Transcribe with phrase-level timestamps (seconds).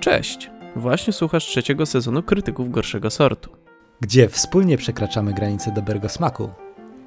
[0.00, 0.50] Cześć!
[0.76, 3.50] Właśnie słuchasz trzeciego sezonu Krytyków Gorszego Sortu.
[4.00, 6.50] Gdzie wspólnie przekraczamy granice dobrego smaku,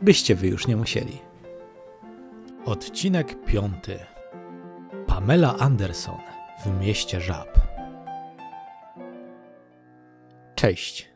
[0.02, 1.18] byście wy już nie musieli.
[2.66, 4.00] Odcinek piąty.
[5.08, 6.20] Pamela Anderson
[6.66, 7.60] w mieście żab.
[10.56, 11.11] Cześć.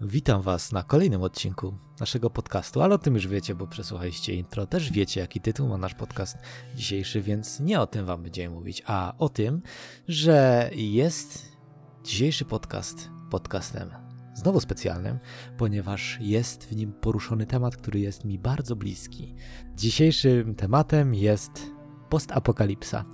[0.00, 4.66] Witam Was na kolejnym odcinku naszego podcastu, ale o tym już wiecie, bo przesłuchaliście intro.
[4.66, 6.36] Też wiecie, jaki tytuł ma nasz podcast
[6.74, 9.62] dzisiejszy, więc nie o tym Wam będziemy mówić, a o tym,
[10.08, 11.56] że jest
[12.04, 13.90] dzisiejszy podcast podcastem
[14.34, 15.18] znowu specjalnym,
[15.58, 19.34] ponieważ jest w nim poruszony temat, który jest mi bardzo bliski.
[19.74, 21.70] Dzisiejszym tematem jest
[22.08, 23.04] postapokalipsa.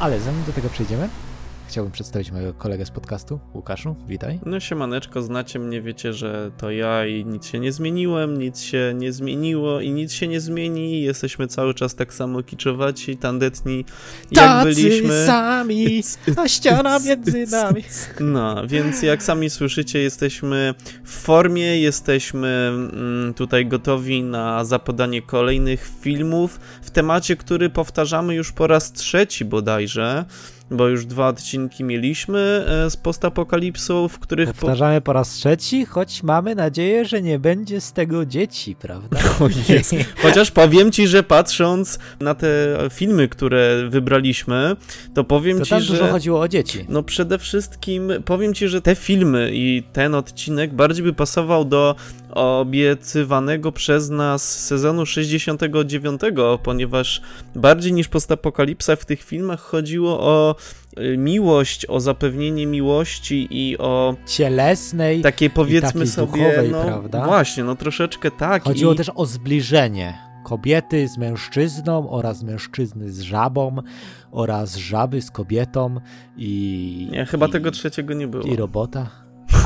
[0.00, 1.08] Ale zanim do tego przejdziemy,
[1.68, 3.96] chciałbym przedstawić mojego kolegę z podcastu, Łukaszu.
[4.06, 4.40] Witaj.
[4.46, 8.92] No siemaneczko, znacie mnie, wiecie, że to ja i nic się nie zmieniłem, nic się
[8.96, 11.02] nie zmieniło i nic się nie zmieni.
[11.02, 13.84] Jesteśmy cały czas tak samo kiczowaci, tandetni,
[14.30, 15.26] jak Tacy byliśmy.
[15.26, 16.02] sami,
[16.36, 17.84] a ściana między nami.
[18.20, 25.90] No, więc jak sami słyszycie, jesteśmy w formie, jesteśmy mm, tutaj gotowi na zapodanie kolejnych
[26.00, 30.24] filmów w temacie, który powtarzamy już po raz trzeci bodajże,
[30.70, 34.48] bo już dwa odcinki mieliśmy e, z postapokalipsą, w których...
[34.52, 39.18] po- Powtarzamy po raz trzeci, choć mamy nadzieję, że nie będzie z tego dzieci, prawda?
[39.40, 39.96] O Jezu.
[40.22, 42.48] Chociaż powiem ci, że patrząc na te
[42.90, 44.76] filmy, które wybraliśmy,
[45.14, 45.92] to powiem To ci, że...
[45.92, 46.84] dużo chodziło o dzieci.
[46.88, 51.94] No przede wszystkim powiem ci, że te filmy i ten odcinek bardziej by pasował do
[52.30, 56.20] obiecywanego przez nas sezonu 69,
[56.62, 57.22] ponieważ
[57.54, 60.54] bardziej niż postapokalipsa w tych filmach chodziło o
[60.98, 65.20] y, miłość, o zapewnienie miłości i o Cielesnej.
[65.22, 67.26] takie powiedzmy takiej sobie, duchowej, no prawda?
[67.26, 68.62] właśnie, no troszeczkę tak.
[68.62, 68.96] Chodziło i...
[68.96, 73.76] też o zbliżenie kobiety z mężczyzną oraz mężczyzny z żabą
[74.30, 76.00] oraz żaby z kobietą
[76.36, 77.08] i...
[77.12, 78.42] Nie, chyba i, tego trzeciego nie było.
[78.42, 79.10] I robota,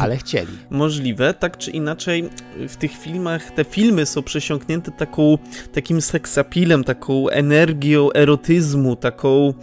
[0.01, 0.53] ale chcieli.
[0.71, 2.31] Możliwe, tak czy inaczej
[2.69, 5.39] w tych filmach, te filmy są przesiąknięte taką,
[5.73, 9.55] takim seksapilem, taką energią erotyzmu, taką,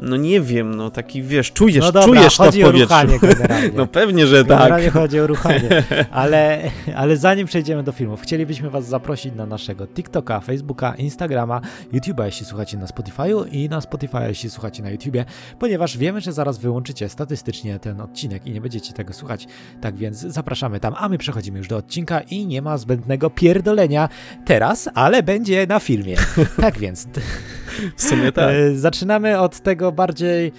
[0.00, 3.70] no nie wiem, no taki wiesz, czujesz, No dobra, czujesz to w o ruchanie generalnie.
[3.74, 4.58] No pewnie, że tak.
[4.58, 5.84] Generalnie chodzi o ruchanie.
[6.10, 11.60] Ale, ale zanim przejdziemy do filmów, chcielibyśmy Was zaprosić na naszego TikToka, Facebooka, Instagrama,
[11.92, 15.24] YouTube'a, jeśli słuchacie na Spotify'u i na Spotify'a, jeśli słuchacie na YouTubie,
[15.58, 19.46] ponieważ wiemy, że zaraz wyłączycie statystycznie ten odcinek i nie będziecie tego słuchać.
[19.80, 24.08] Tak więc zapraszamy tam, a my przechodzimy już do odcinka i nie ma zbędnego pierdolenia
[24.44, 26.16] teraz, ale będzie na filmie.
[26.60, 27.06] Tak więc
[27.96, 28.50] W sumie tak.
[28.50, 30.52] e, zaczynamy od tego bardziej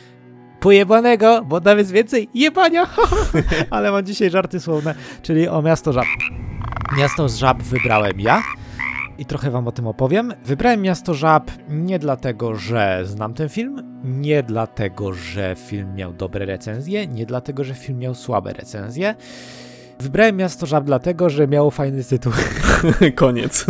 [0.60, 2.88] pojebanego, bo tam jest więcej jebania,
[3.70, 6.06] ale mam dzisiaj żarty słowne, czyli o Miasto Żab.
[6.98, 8.44] Miasto z Żab wybrałem ja
[9.18, 10.34] i trochę wam o tym opowiem.
[10.46, 16.46] Wybrałem Miasto Żab nie dlatego, że znam ten film, nie dlatego, że film miał dobre
[16.46, 19.16] recenzje, nie dlatego, że film miał słabe recenzje.
[20.00, 22.34] Wybrałem Miasto Żab dlatego, że miało fajny tytuł.
[23.16, 23.66] Koniec.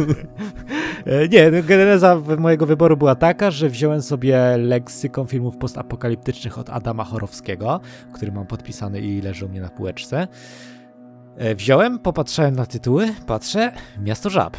[1.06, 6.70] E, Nie, no, geneza mojego wyboru była taka, że wziąłem sobie leksykon filmów postapokaliptycznych od
[6.70, 7.80] Adama Chorowskiego,
[8.14, 10.28] który mam podpisany i leży u mnie na półeczce.
[11.38, 13.72] E, Wziąłem, popatrzyłem na tytuły, patrzę,
[14.04, 14.58] Miasto Żab.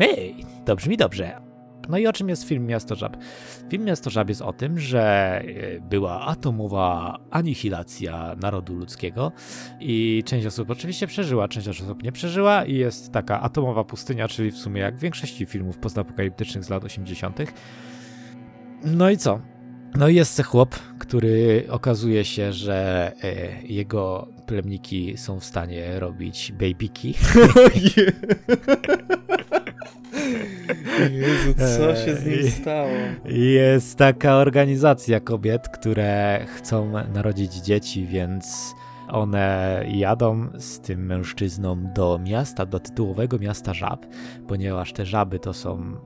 [0.00, 1.47] Ej, to brzmi dobrze.
[1.88, 3.16] No i o czym jest film Miasto Żab?
[3.70, 5.02] Film Miasto Żab jest o tym, że
[5.40, 9.32] e, była atomowa anihilacja narodu ludzkiego
[9.80, 14.50] i część osób oczywiście przeżyła, część osób nie przeżyła i jest taka atomowa pustynia, czyli
[14.50, 17.38] w sumie jak w większości filmów postapokaliptycznych z lat 80.
[18.84, 19.40] No i co?
[19.94, 26.52] No i jest chłop, który okazuje się, że e, jego plemniki są w stanie robić
[26.52, 27.14] babyki.
[31.10, 32.90] Jezu, co się z nim stało?
[33.24, 38.74] Jest taka organizacja kobiet, które chcą narodzić dzieci, więc
[39.08, 44.06] one jadą z tym mężczyzną do miasta, do tytułowego miasta żab,
[44.48, 45.96] ponieważ te żaby to są.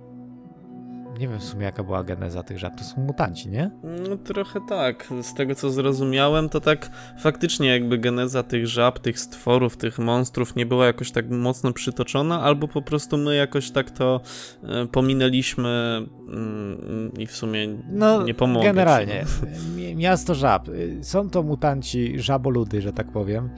[1.22, 3.70] Nie wiem w sumie jaka była geneza tych żab, to są mutanci, nie?
[4.08, 5.08] No trochę tak.
[5.22, 10.56] Z tego co zrozumiałem, to tak faktycznie jakby geneza tych żab, tych stworów, tych monstrów
[10.56, 14.20] nie była jakoś tak mocno przytoczona, albo po prostu my jakoś tak to
[14.62, 18.64] e, pominęliśmy mm, i w sumie No, nie pomogę.
[18.64, 19.24] generalnie.
[19.76, 20.68] Mi- Miasto żab.
[20.68, 23.50] Y, Są to mutanci żaboludy, że tak powiem.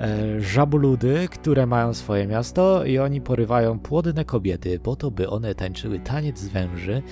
[0.00, 5.54] E, Żaboludy, które mają swoje miasto i oni porywają płodne kobiety po to, by one
[5.54, 7.02] tańczyły taniec z węży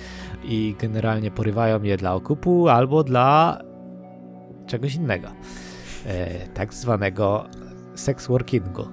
[0.43, 3.61] i generalnie porywają je dla okupu albo dla
[4.67, 5.27] czegoś innego.
[6.05, 7.45] E, Tak zwanego
[7.95, 8.85] sex workingu.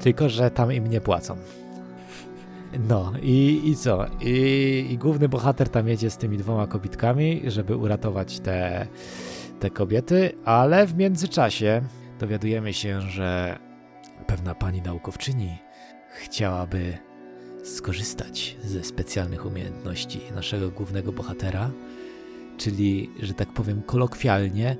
[0.00, 1.36] Tylko, że tam im nie płacą.
[2.88, 4.06] No i, i co?
[4.20, 8.86] I, I główny bohater tam jedzie z tymi dwoma kobitkami, żeby uratować te,
[9.60, 11.82] te kobiety, ale w międzyczasie
[12.18, 13.58] dowiadujemy się, że
[14.26, 15.58] pewna pani naukowczyni
[16.22, 16.98] chciałaby
[17.64, 21.70] skorzystać ze specjalnych umiejętności naszego głównego bohatera,
[22.56, 24.76] czyli, że tak powiem, kolokwialnie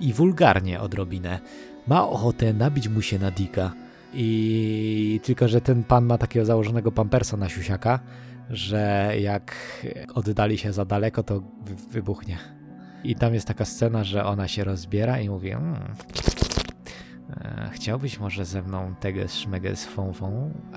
[0.00, 1.40] i wulgarnie odrobinę,
[1.86, 3.72] ma ochotę nabić mu się na dika.
[4.14, 8.00] I tylko, że ten pan ma takiego założonego pampersa na siusiaka,
[8.50, 9.56] że jak
[10.14, 11.42] oddali się za daleko, to
[11.90, 12.38] wybuchnie.
[13.04, 15.94] I tam jest taka scena, że ona się rozbiera i mówi: mmm,
[17.72, 20.12] Chciałbyś może ze mną teges szmeges fą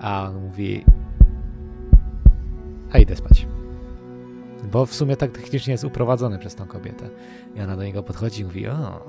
[0.01, 0.85] A on mówi:
[2.91, 3.47] A idę spać.
[4.71, 7.09] Bo w sumie tak technicznie jest uprowadzony przez tą kobietę.
[7.55, 9.05] I ona do niego podchodzi i mówi: O,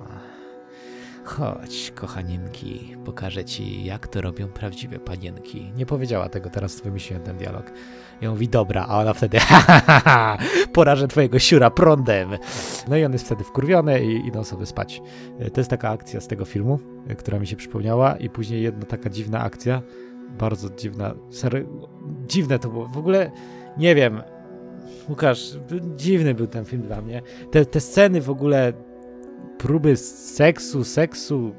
[1.28, 5.72] chodź, kochaninki, pokażę ci, jak to robią prawdziwe panienki.
[5.76, 7.72] Nie powiedziała tego, teraz wymyśliłem ten dialog.
[8.22, 10.38] I on mówi: Dobra, a ona wtedy: Ha, ha, ha, ha
[10.72, 12.30] porażę twojego siura prądem.
[12.88, 15.02] No i on jest wtedy wkurwiony i idą sobie spać.
[15.52, 16.78] To jest taka akcja z tego filmu,
[17.18, 19.82] która mi się przypomniała, i później jedna taka dziwna akcja.
[20.38, 21.14] Bardzo dziwna.
[21.30, 21.88] Serio,
[22.26, 22.88] dziwne to było.
[22.88, 23.30] W ogóle
[23.76, 24.22] nie wiem
[25.08, 25.58] Łukasz,
[25.96, 27.22] dziwny był ten film dla mnie.
[27.50, 28.72] Te, te sceny w ogóle,
[29.58, 31.54] próby seksu, seksu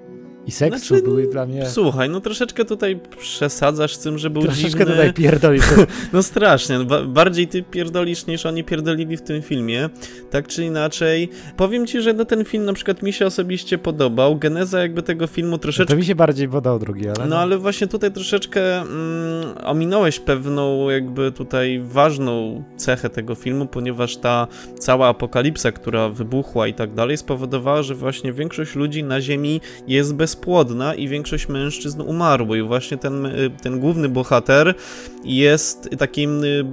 [0.49, 1.69] i seksu znaczy, były dla mnie...
[1.69, 4.85] Słuchaj, no troszeczkę tutaj przesadzasz z tym, że był troszeczkę dziwny...
[4.85, 5.65] tutaj pierdolisz.
[6.13, 9.89] no strasznie, ba bardziej ty pierdolisz niż oni pierdolili w tym filmie,
[10.29, 11.29] tak czy inaczej.
[11.57, 15.27] Powiem ci, że no ten film na przykład mi się osobiście podobał, geneza jakby tego
[15.27, 15.93] filmu troszeczkę...
[15.93, 17.25] No to mi się bardziej podobał drugi, ale...
[17.25, 24.17] No ale właśnie tutaj troszeczkę mm, ominąłeś pewną jakby tutaj ważną cechę tego filmu, ponieważ
[24.17, 24.47] ta
[24.79, 30.15] cała apokalipsa, która wybuchła i tak dalej, spowodowała, że właśnie większość ludzi na Ziemi jest
[30.15, 32.55] bez bezpłodna i większość mężczyzn umarło.
[32.55, 34.75] I właśnie ten, y, ten główny bohater
[35.23, 36.63] jest takim y,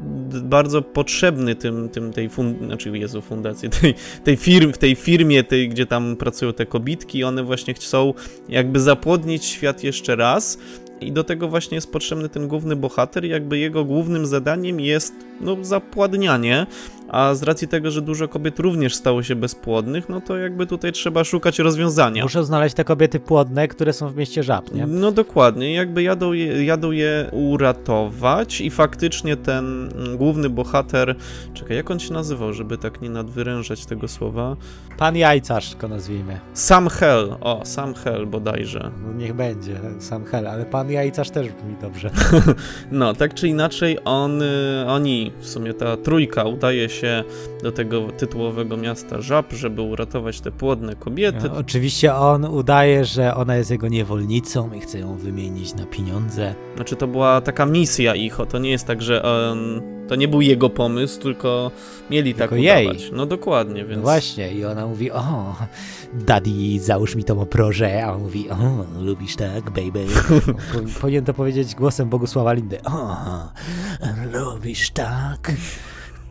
[0.42, 2.58] bardzo potrzebny tym, tym tej fund...
[2.58, 7.24] znaczy Jezu, fundacji, tej, tej firm, w tej firmie, tej, gdzie tam pracują te kobitki,
[7.24, 8.14] one właśnie chcą
[8.48, 10.58] jakby zapłodnić świat jeszcze raz,
[11.00, 15.56] i do tego właśnie jest potrzebny ten główny bohater, jakby jego głównym zadaniem jest no,
[15.62, 16.66] zapładnianie,
[17.08, 20.93] a z racji tego, że dużo kobiet również stało się bezpłodnych, no to jakby tutaj
[20.93, 22.23] trzeba szukać rozwiązania.
[22.23, 24.87] Muszę znaleźć te kobiety płodne, które są w mieście żab, nie?
[24.87, 31.14] No dokładnie, jakby jadą je, jadą je uratować i faktycznie ten główny bohater,
[31.55, 34.56] czekaj, jak on się nazywał, żeby tak nie nadwyrężać tego słowa?
[34.99, 36.41] Pan Jajcarz go nazwijmy.
[36.52, 38.91] Sam Hell, o, Sam Hell bodajże.
[39.06, 42.11] No niech będzie, Sam Hell, ale Pan Jajcarz też brzmi dobrze.
[42.91, 44.43] no, tak czy inaczej on,
[44.87, 47.25] oni, w sumie ta trójka udaje się się
[47.62, 51.48] do tego tytułowego miasta Żab, żeby uratować te płodne kobiety.
[51.48, 56.54] No, oczywiście on udaje, że ona jest jego niewolnicą i chce ją wymienić na pieniądze.
[56.76, 60.40] Znaczy to była taka misja ich, to nie jest tak, że on, to nie był
[60.40, 61.70] jego pomysł, tylko
[62.10, 62.87] mieli tylko tak jej.
[62.87, 63.10] udawać.
[63.12, 63.96] No dokładnie, więc...
[63.96, 65.54] No właśnie i ona mówi, o,
[66.14, 68.56] daddy, załóż mi tą oprożę, a on mówi, o,
[69.00, 70.06] lubisz tak, baby.
[71.00, 72.82] Powinien to powiedzieć głosem Bogusława Lindy.
[72.84, 73.16] O,
[74.32, 75.52] lubisz tak.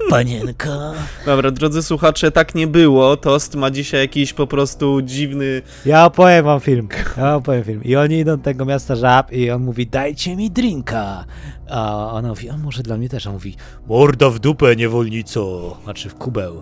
[0.09, 0.94] Panienka.
[1.25, 3.18] Dobra, drodzy słuchacze, tak nie było.
[3.18, 5.62] Tost ma dzisiaj jakiś po prostu dziwny.
[5.86, 6.88] Ja opowiem wam film.
[7.18, 7.83] Ja opowiem film.
[7.83, 11.25] I oni idą do tego miasta żab i on mówi: Dajcie mi drinka.
[11.69, 13.28] A ona mówi: A może dla mnie też?
[13.28, 13.56] A on mówi:
[13.87, 15.78] Morda w dupę, niewolnico.
[15.83, 16.61] Znaczy w kubeł.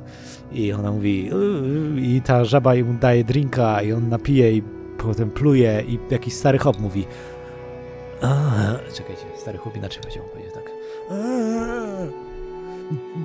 [0.52, 4.64] I ona mówi: yy", I ta żaba mu daje drinka, i on napije, i
[4.98, 5.84] potem pluje.
[5.88, 7.06] I jakiś stary hop mówi:
[8.94, 10.64] Czekajcie, stary chłop inaczej powiedział, powiedzieć tak.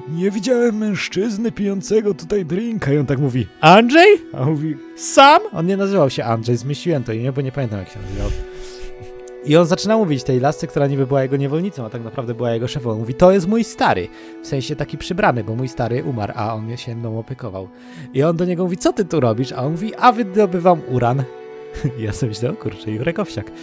[0.09, 2.93] Nie widziałem mężczyzny pijącego tutaj drinka.
[2.93, 4.23] I on tak mówi, Andrzej?
[4.33, 5.43] A on mówi, sam?
[5.53, 8.31] On nie nazywał się Andrzej, zmyśliłem to imię, bo nie pamiętam jak się nazywał.
[9.45, 12.51] I on zaczyna mówić tej lasce, która niby była jego niewolnicą, a tak naprawdę była
[12.51, 12.99] jego szefą.
[12.99, 14.09] Mówi, to jest mój stary.
[14.43, 17.69] W sensie taki przybrany, bo mój stary umarł, a on się mną opiekował.
[18.15, 19.53] I on do niego mówi, co ty tu robisz?
[19.53, 21.23] A on mówi, a wydobywam uran.
[21.99, 23.51] Ja sobie myślę, o kurczę, Jurek Owsiak.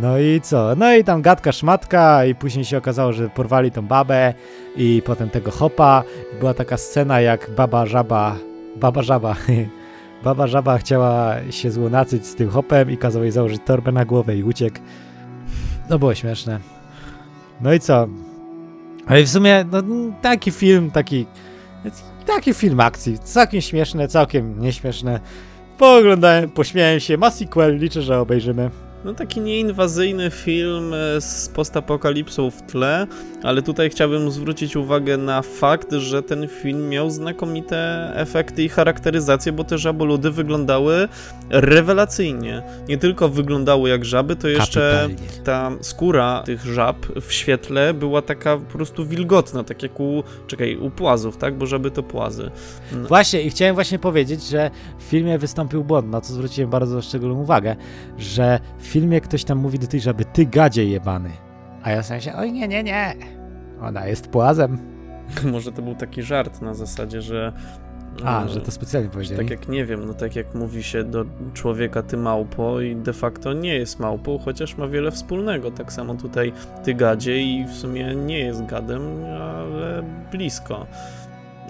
[0.00, 0.76] No i co?
[0.76, 4.34] No i tam gadka, szmatka i później się okazało, że porwali tą babę
[4.76, 6.02] i potem tego hopa.
[6.40, 8.36] Była taka scena, jak baba żaba,
[8.76, 9.36] baba żaba,
[10.24, 14.36] baba żaba chciała się złonacyć z tym hopem i kazał jej założyć torbę na głowę
[14.36, 14.78] i uciekł.
[15.90, 16.60] No było śmieszne.
[17.60, 18.08] No i co?
[19.06, 19.82] Ale w sumie no,
[20.22, 21.26] taki film, taki
[22.26, 25.20] taki film akcji, całkiem śmieszne, całkiem nieśmieszne.
[25.78, 28.70] Pooglądałem, pośmiałem się, ma sequel, liczę, że obejrzymy.
[29.04, 33.06] No taki nieinwazyjny film e, z postapokalipsą w tle,
[33.42, 39.52] ale tutaj chciałbym zwrócić uwagę na fakt, że ten film miał znakomite efekty i charakteryzację,
[39.52, 41.08] bo te żaboludy wyglądały
[41.50, 42.62] rewelacyjnie.
[42.88, 45.44] Nie tylko wyglądały jak żaby, to jeszcze Kapitalnie.
[45.44, 50.76] ta skóra tych żab w świetle była taka po prostu wilgotna, tak jak u, czekaj,
[50.76, 51.58] u płazów, tak?
[51.58, 52.50] Bo żaby to płazy.
[52.92, 53.08] No.
[53.08, 57.40] Właśnie i chciałem właśnie powiedzieć, że w filmie wystąpił błąd, na co zwróciłem bardzo szczególną
[57.40, 57.76] uwagę,
[58.18, 61.30] że w filmie ktoś tam mówi do tej żaby, ty gadzie jebany.
[61.82, 63.14] A ja w sensie, oj nie, nie, nie,
[63.80, 64.78] ona jest płazem.
[65.52, 67.52] Może to był taki żart na zasadzie, że
[68.24, 69.40] a, że to specjalnie powiedzieli?
[69.40, 73.12] Tak jak nie wiem, no tak jak mówi się do człowieka ty małpo i de
[73.12, 75.70] facto nie jest małpą, chociaż ma wiele wspólnego.
[75.70, 76.52] Tak samo tutaj
[76.84, 80.02] ty gadzie i w sumie nie jest gadem, ale
[80.32, 80.86] blisko.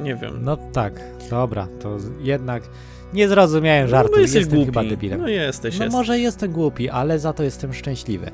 [0.00, 0.38] Nie wiem.
[0.40, 2.62] No tak, dobra, to jednak
[3.12, 4.12] nie zrozumiałem żartu.
[4.14, 4.72] No, jesteś jestem głupi.
[4.72, 5.20] chyba debilem.
[5.20, 8.30] No jesteś, No może jestem głupi, ale za to jestem szczęśliwy.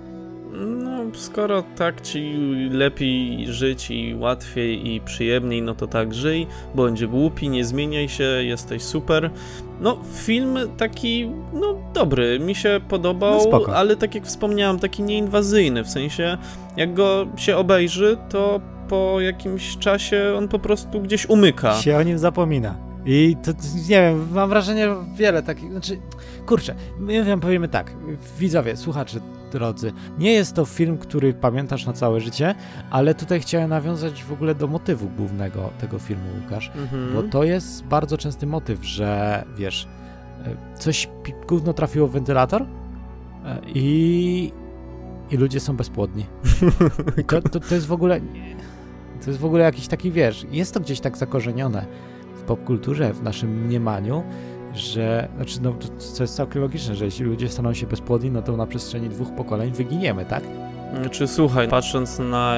[0.53, 2.33] No, skoro tak ci
[2.71, 8.25] lepiej żyć i łatwiej i przyjemniej, no to tak żyj, bądź głupi, nie zmieniaj się,
[8.25, 9.31] jesteś super.
[9.81, 15.85] No, film taki, no dobry, mi się podobał, no ale tak jak wspomniałem, taki nieinwazyjny,
[15.85, 16.39] w sensie
[16.77, 21.75] jak go się obejrzy, to po jakimś czasie on po prostu gdzieś umyka.
[21.75, 22.94] Się o nim zapomina.
[23.07, 23.53] I to,
[23.89, 25.99] nie wiem, mam wrażenie, wiele takich, znaczy,
[26.47, 27.93] kurczę, my wam powiemy tak,
[28.39, 29.21] widzowie, słuchacze
[29.53, 32.55] drodzy, nie jest to film, który pamiętasz na całe życie,
[32.91, 37.15] ale tutaj chciałem nawiązać w ogóle do motywu głównego tego filmu, Łukasz, mhm.
[37.15, 39.89] bo to jest bardzo częsty motyw, że, wiesz,
[40.45, 41.09] e, coś
[41.49, 44.53] gówno trafiło w wentylator e, i,
[45.31, 46.27] i ludzie są bezpłodni.
[47.27, 48.21] To, to, to jest w ogóle,
[49.25, 51.87] to jest w ogóle jakiś taki, wiesz, jest to gdzieś tak zakorzenione,
[52.47, 54.23] popkulturze, w naszym mniemaniu,
[54.75, 55.73] że, znaczy, no,
[56.17, 59.31] to, jest całkiem logiczne, że jeśli ludzie staną się bezpłodni, no to na przestrzeni dwóch
[59.31, 60.43] pokoleń wyginiemy, tak?
[61.11, 62.57] Czy słuchaj, patrząc na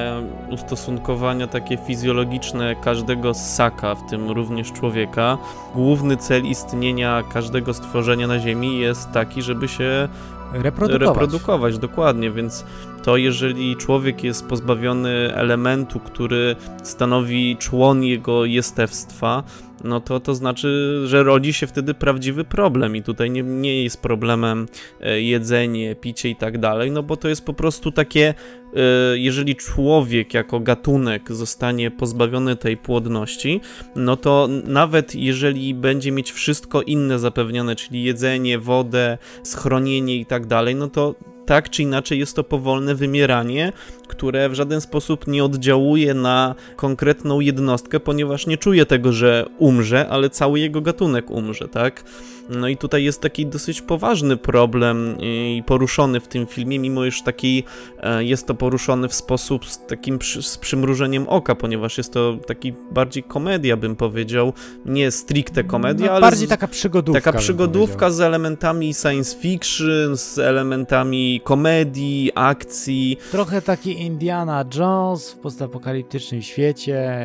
[0.51, 5.37] ustosunkowania takie fizjologiczne każdego ssaka, w tym również człowieka,
[5.75, 10.07] główny cel istnienia każdego stworzenia na Ziemi jest taki, żeby się
[10.53, 11.07] reprodukować.
[11.07, 12.65] reprodukować dokładnie, więc
[13.07, 19.43] to jeżeli człowiek jest pozbawiony elementu, który stanowi człon jego jestestwa,
[19.83, 24.01] no to to znaczy, że rodzi się wtedy prawdziwy problem i tutaj nie, nie jest
[24.01, 24.67] problemem
[25.01, 28.33] e, jedzenie, picie i tak dalej, no bo to jest po prostu takie,
[28.75, 33.61] e, jeżeli człowiek jako gatunek zostanie pozbawiony tej płodności,
[33.95, 40.45] no to nawet jeżeli będzie mieć wszystko inne zapewnione, czyli jedzenie, wodę, schronienie i tak
[40.45, 41.15] dalej, no to
[41.47, 43.73] tak czy inaczej jest to powolne wymieranie,
[44.07, 50.09] które w żaden sposób nie oddziałuje na konkretną jednostkę, ponieważ nie czuje tego, że umrze,
[50.09, 52.03] ale cały jego gatunek umrze, tak?
[52.49, 57.21] No i tutaj jest taki dosyć poważny problem i poruszony w tym filmie, mimo iż
[57.21, 57.63] taki
[57.99, 62.37] e, jest to poruszony w sposób z takim przy, z przymrużeniem oka, ponieważ jest to
[62.47, 64.53] taki bardziej komedia, bym powiedział,
[64.85, 67.21] nie stricte komedia, no, ale bardziej taka przygodówka.
[67.21, 73.17] Taka przygodówka z elementami science fiction, z elementami komedii, akcji.
[73.31, 77.21] Trochę taki Indiana Jones w postapokaliptycznym świecie.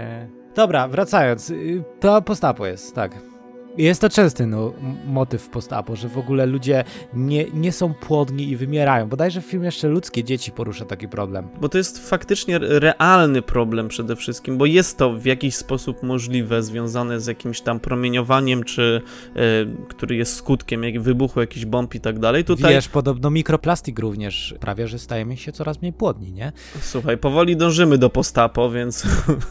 [0.54, 1.50] Dobra, wracając.
[1.50, 3.31] Y, to postapo jest, tak.
[3.78, 4.72] Jest to częsty no,
[5.06, 9.08] motyw postapo, że w ogóle ludzie nie, nie są płodni i wymierają.
[9.08, 11.48] Bodajże w filmie jeszcze ludzkie dzieci porusza taki problem.
[11.60, 16.62] Bo to jest faktycznie realny problem przede wszystkim, bo jest to w jakiś sposób możliwe,
[16.62, 19.02] związane z jakimś tam promieniowaniem, czy
[19.36, 22.44] y, który jest skutkiem jak wybuchu jakichś bomb i tak dalej.
[22.44, 22.74] Tutaj...
[22.74, 26.52] Wiesz, podobno mikroplastik również prawie, że stajemy się coraz mniej płodni, nie?
[26.80, 29.06] Słuchaj, powoli dążymy do postapo, więc...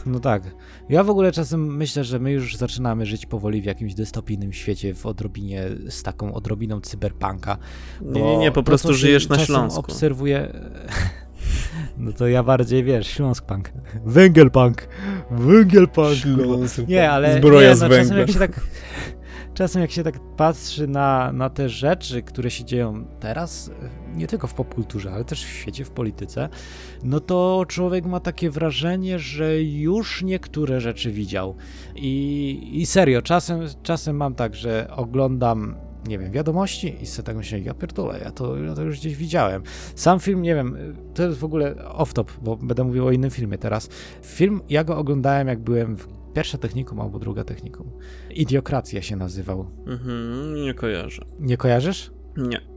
[0.06, 0.42] No tak.
[0.88, 4.94] Ja w ogóle czasem myślę, że my już zaczynamy żyć powoli w jakimś dystopijnym świecie,
[4.94, 7.58] w odrobinie, z taką odrobiną cyberpunka.
[8.02, 9.80] Nie, nie, nie, po prostu to, żyjesz na Śląsku.
[9.80, 10.48] obserwuję...
[11.96, 13.72] No to ja bardziej, wiesz, Śląsk Punk.
[14.04, 14.88] Węgielpunk.
[15.30, 16.14] Węgielpunk.
[16.14, 16.88] Śląsk.
[16.88, 18.04] Nie, ale Zbroja nie, z no, węgla.
[18.04, 18.60] czasem jak się tak
[19.62, 23.70] czasem jak się tak patrzy na, na te rzeczy, które się dzieją teraz,
[24.14, 26.48] nie tylko w popkulturze, ale też w świecie, w polityce,
[27.04, 31.54] no to człowiek ma takie wrażenie, że już niektóre rzeczy widział.
[31.94, 35.74] I, i serio, czasem, czasem mam tak, że oglądam
[36.06, 39.16] nie wiem, wiadomości i sobie tak myślę, ja pierdolę, ja to, ja to już gdzieś
[39.16, 39.62] widziałem.
[39.94, 40.76] Sam film, nie wiem,
[41.14, 43.88] to jest w ogóle off-top, bo będę mówił o innym filmie teraz.
[44.22, 47.90] Film, ja go oglądałem jak byłem w pierwsze technikum albo druga technikum.
[48.30, 49.66] Idiokracja się nazywał.
[49.86, 51.24] Mhm, nie kojarzę.
[51.40, 52.10] Nie kojarzysz?
[52.36, 52.72] Nie.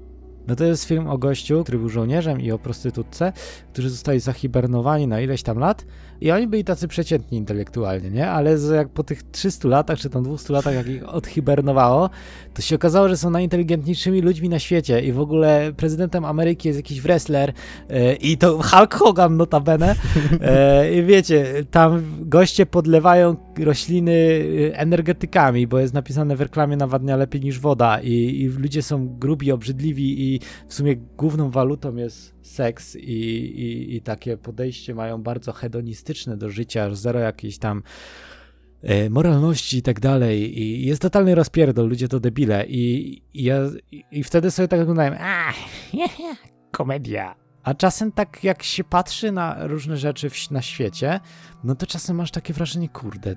[0.47, 3.33] No to jest film o gościu, który był żołnierzem i o prostytutce,
[3.73, 5.85] którzy zostali zahibernowani na ileś tam lat
[6.21, 8.29] i oni byli tacy przeciętni intelektualnie, nie?
[8.29, 12.09] Ale jak po tych 300 latach, czy tam 200 latach, jak ich odhibernowało,
[12.53, 15.01] to się okazało, że są najinteligentniejszymi ludźmi na świecie.
[15.01, 17.53] I w ogóle prezydentem Ameryki jest jakiś wrestler
[17.89, 19.95] e, i to Hulk Hogan notabene.
[20.41, 27.15] E, i wiecie, tam goście podlewają rośliny e, energetykami, bo jest napisane w reklamie nawadnia
[27.15, 27.99] lepiej niż woda.
[28.01, 33.95] I, i ludzie są grubi, obrzydliwi i w sumie główną walutą jest seks i, i,
[33.95, 37.83] i takie podejście mają bardzo hedonistyczne do życia, zero jakiejś tam
[38.81, 43.59] e, moralności i tak dalej i jest totalny rozpierdol, ludzie to debile i, i ja
[44.11, 45.53] i wtedy sobie tak oglądałem, a
[46.71, 47.35] komedia.
[47.63, 51.19] A czasem tak jak się patrzy na różne rzeczy w, na świecie,
[51.63, 53.35] no to czasem masz takie wrażenie, kurde,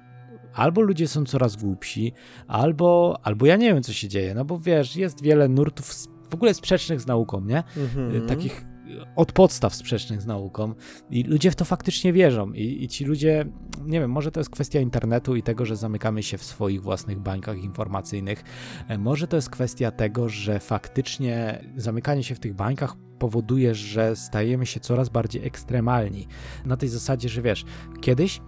[0.54, 2.12] albo ludzie są coraz głupsi,
[2.48, 5.94] albo, albo ja nie wiem, co się dzieje, no bo wiesz, jest wiele nurtów
[6.30, 7.62] w ogóle sprzecznych z nauką, nie?
[7.76, 8.26] Mhm.
[8.26, 8.64] Takich
[9.16, 10.74] od podstaw sprzecznych z nauką
[11.10, 13.44] i ludzie w to faktycznie wierzą I, i ci ludzie,
[13.84, 17.18] nie wiem, może to jest kwestia internetu i tego, że zamykamy się w swoich własnych
[17.18, 18.44] bańkach informacyjnych,
[18.88, 24.16] e, może to jest kwestia tego, że faktycznie zamykanie się w tych bańkach powoduje, że
[24.16, 26.26] stajemy się coraz bardziej ekstremalni.
[26.64, 27.64] Na tej zasadzie, że wiesz,
[28.00, 28.40] kiedyś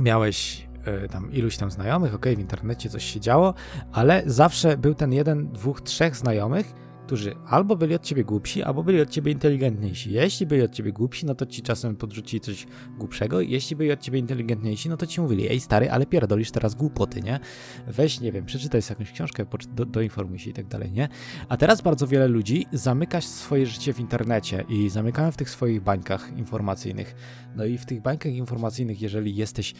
[0.00, 3.54] miałeś e, tam iluś tam znajomych, ok, w internecie coś się działo,
[3.92, 6.74] ale zawsze był ten jeden, dwóch, trzech znajomych,
[7.06, 10.12] którzy albo byli od ciebie głupsi, albo byli od ciebie inteligentniejsi.
[10.12, 12.66] Jeśli byli od ciebie głupsi, no to ci czasem podrzucili coś
[12.98, 16.74] głupszego, jeśli byli od ciebie inteligentniejsi, no to ci mówili, ej stary, ale pierdolisz teraz
[16.74, 17.40] głupoty, nie?
[17.86, 21.08] Weź, nie wiem, przeczytaj sobie jakąś książkę, do, doinformuj się i tak dalej, nie?
[21.48, 25.82] A teraz bardzo wiele ludzi zamyka swoje życie w internecie i zamykają w tych swoich
[25.82, 27.14] bańkach informacyjnych.
[27.56, 29.74] No i w tych bańkach informacyjnych, jeżeli jesteś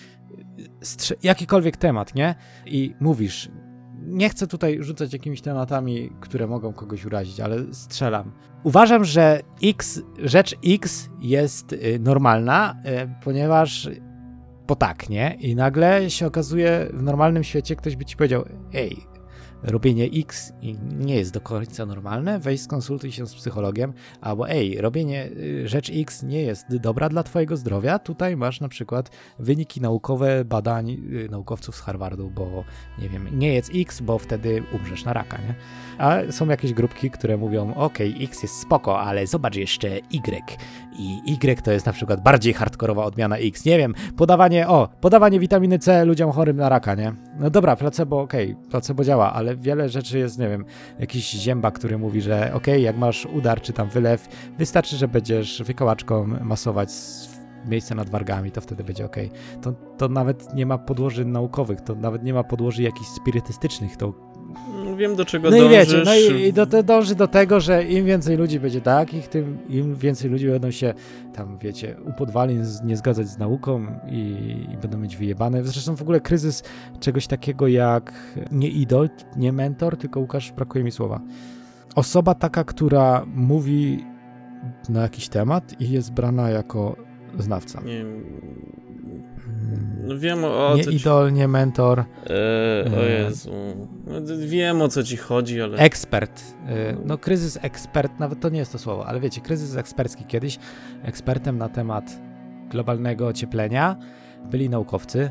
[1.23, 2.35] jakikolwiek temat, nie?
[2.67, 3.51] I mówisz,
[4.07, 8.33] nie chcę tutaj rzucać jakimiś tematami, które mogą kogoś urazić, ale strzelam.
[8.63, 13.89] Uważam, że X, rzecz X jest y, normalna, y, ponieważ
[14.67, 15.37] bo tak, nie?
[15.41, 18.45] I nagle się okazuje, w normalnym świecie ktoś by ci powiedział,
[18.75, 18.97] ej,
[19.65, 20.53] robienie X
[20.99, 25.91] nie jest do końca normalne, weź skonsultuj się z psychologiem, albo ej, robienie y, rzecz
[25.95, 31.29] X nie jest dobra dla twojego zdrowia, tutaj masz na przykład wyniki naukowe badań y,
[31.31, 32.65] naukowców z Harvardu, bo
[32.99, 35.55] nie wiem, nie jest X, bo wtedy umrzesz na raka, nie?
[35.99, 40.59] A są jakieś grupki, które mówią, ok, X jest spoko, ale zobacz jeszcze Y.
[40.99, 43.65] I Y to jest na przykład bardziej hardkorowa odmiana X.
[43.65, 47.15] Nie wiem, podawanie, o, podawanie witaminy C ludziom chorym na raka, nie?
[47.39, 50.65] No dobra, placebo, okej, okay, placebo działa, ale wiele rzeczy jest, nie wiem,
[50.99, 54.29] jakiś zięba, który mówi, że ok, jak masz udar czy tam wylew,
[54.59, 56.89] wystarczy, że będziesz wykałaczką masować
[57.69, 59.17] miejsce nad wargami, to wtedy będzie ok.
[59.63, 64.13] To, to nawet nie ma podłoży naukowych, to nawet nie ma podłoży jakichś spirytystycznych, to
[64.97, 65.73] wiem do czego no dążysz.
[65.73, 69.29] I wiecie, no i, i do, dąży do tego, że im więcej ludzi będzie takich,
[69.29, 70.95] tym im więcej ludzi będą się
[71.35, 74.17] tam, wiecie, u podwalin nie zgadzać z nauką i,
[74.73, 75.65] i, będą mieć wyjebane.
[75.65, 76.63] Zresztą w ogóle kryzys
[77.01, 78.13] czegoś takiego jak
[78.53, 81.21] nie idol, nie mentor, tylko Łukasz, brakuje mi słowa.
[81.95, 84.05] Osoba taka, która mówi
[84.89, 86.97] na jakiś temat i jest brana jako
[87.39, 87.81] znawca.
[87.81, 88.11] Nie, no
[90.17, 91.99] wiem o, Nie idol, nie mentor.
[91.99, 93.51] Eee, o Jezu.
[94.07, 95.79] No, wiem o co ci chodzi, ale...
[95.79, 96.43] Ekspert.
[96.67, 100.59] E, no kryzys ekspert, nawet to nie jest to słowo, ale wiecie, kryzys ekspercki kiedyś
[101.03, 102.21] ekspertem na temat
[102.71, 103.97] globalnego ocieplenia
[104.51, 105.31] byli naukowcy,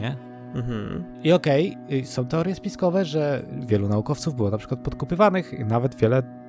[0.00, 0.16] nie?
[0.54, 1.04] Mhm.
[1.24, 6.41] I okej, okay, są teorie spiskowe, że wielu naukowców było na przykład podkupywanych, nawet wiele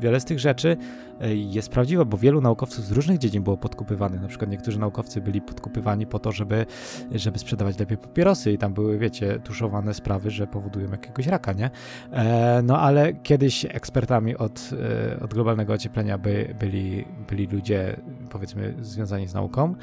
[0.00, 0.76] wiele z tych rzeczy
[1.20, 4.22] e, jest prawdziwe, bo wielu naukowców z różnych dziedzin było podkupywanych.
[4.22, 6.66] Na przykład niektórzy naukowcy byli podkupywani po to, żeby,
[7.12, 11.70] żeby sprzedawać lepiej papierosy i tam były, wiecie, tuszowane sprawy, że powodują jakiegoś raka, nie?
[12.12, 14.70] E, no ale kiedyś ekspertami od,
[15.12, 17.96] e, od globalnego ocieplenia by, byli, byli ludzie,
[18.30, 19.74] powiedzmy, związani z nauką.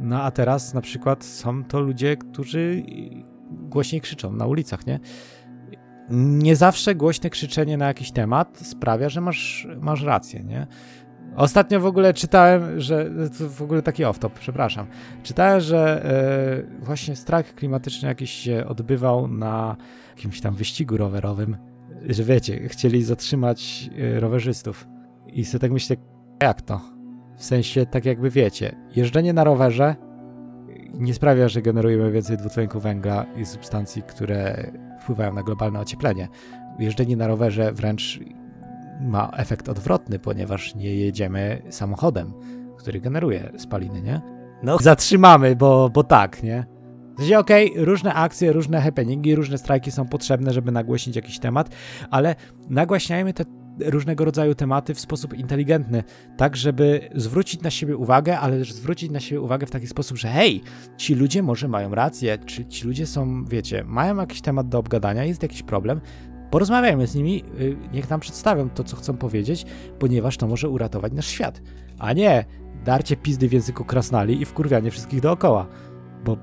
[0.00, 2.82] No a teraz na przykład są to ludzie, którzy
[3.50, 5.00] głośniej krzyczą na ulicach, nie?
[6.10, 10.66] Nie zawsze głośne krzyczenie na jakiś temat sprawia, że masz, masz rację, nie?
[11.36, 14.86] Ostatnio w ogóle czytałem, że w ogóle taki off-top, przepraszam.
[15.22, 16.04] Czytałem, że
[16.80, 19.76] e, właśnie strajk klimatyczny jakiś się odbywał na
[20.16, 21.56] jakimś tam wyścigu rowerowym,
[22.08, 24.88] że wiecie, chcieli zatrzymać e, rowerzystów.
[25.26, 25.96] I sobie tak myślę,
[26.42, 26.80] jak to?
[27.36, 29.96] W sensie, tak jakby wiecie, jeżdżenie na rowerze
[30.94, 34.72] nie sprawia, że generujemy więcej dwutlenku węgla i substancji, które
[35.08, 36.28] wpływają na globalne ocieplenie.
[36.78, 38.20] Jeżdżenie na rowerze wręcz
[39.00, 42.32] ma efekt odwrotny, ponieważ nie jedziemy samochodem,
[42.78, 44.20] który generuje spaliny, nie?
[44.62, 46.66] No, zatrzymamy, bo, bo tak, nie?
[47.14, 51.38] W sensie, okej, okay, różne akcje, różne happeningi, różne strajki są potrzebne, żeby nagłośnić jakiś
[51.38, 51.68] temat,
[52.10, 52.34] ale
[52.68, 53.44] nagłaśniajmy te
[53.84, 56.02] różnego rodzaju tematy w sposób inteligentny,
[56.36, 60.16] tak żeby zwrócić na siebie uwagę, ale też zwrócić na siebie uwagę w taki sposób,
[60.16, 60.62] że hej,
[60.96, 65.24] ci ludzie może mają rację, czy ci ludzie są, wiecie, mają jakiś temat do obgadania,
[65.24, 66.00] jest jakiś problem,
[66.50, 69.66] porozmawiajmy z nimi, y, niech nam przedstawią to, co chcą powiedzieć,
[69.98, 71.62] ponieważ to może uratować nasz świat,
[71.98, 72.44] a nie
[72.84, 75.66] darcie pizdy w języku krasnali i wkurwianie wszystkich dookoła,
[76.24, 76.36] bo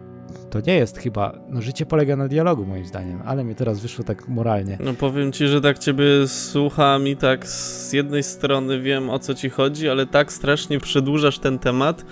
[0.50, 4.04] to nie jest chyba, no życie polega na dialogu moim zdaniem, ale mi teraz wyszło
[4.04, 4.78] tak moralnie.
[4.84, 9.34] No powiem ci, że tak ciebie słucham i tak z jednej strony wiem o co
[9.34, 12.06] ci chodzi, ale tak strasznie przedłużasz ten temat,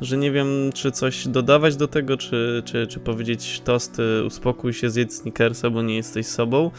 [0.00, 4.90] że nie wiem czy coś dodawać do tego, czy, czy, czy powiedzieć tost, uspokój się,
[4.90, 6.70] zjedz sneakersa, bo nie jesteś sobą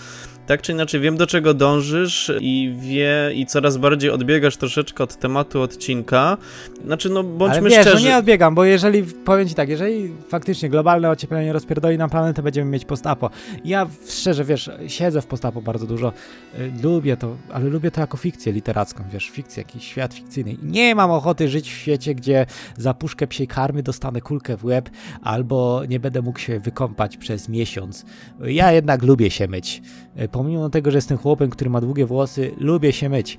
[0.52, 5.20] tak czy inaczej wiem do czego dążysz i wie i coraz bardziej odbiegasz troszeczkę od
[5.20, 6.38] tematu odcinka.
[6.86, 7.96] Znaczy, no bądźmy Ale wiesz, szczerzy.
[7.96, 12.44] No nie odbiegam, bo jeżeli, powiem ci tak, jeżeli faktycznie globalne ocieplenie rozpierdoli nam planetę,
[12.44, 13.30] będziemy mieć postapo.
[13.66, 16.14] Ja szczerze, wiesz, siedzę w postapo bardzo dużo,
[16.60, 20.58] y, lubię to, ale lubię to jako fikcję literacką, wiesz, fikcję, jakiś świat fikcyjny.
[20.64, 22.46] Nie mam ochoty żyć w świecie, gdzie
[22.78, 24.90] za puszkę psiej karmy dostanę kulkę w łeb,
[25.22, 28.06] albo nie będę mógł się wykąpać przez miesiąc.
[28.40, 29.82] Ja jednak lubię się myć.
[30.22, 33.38] Y, pomimo tego, że jestem chłopem, który ma długie włosy, lubię się myć.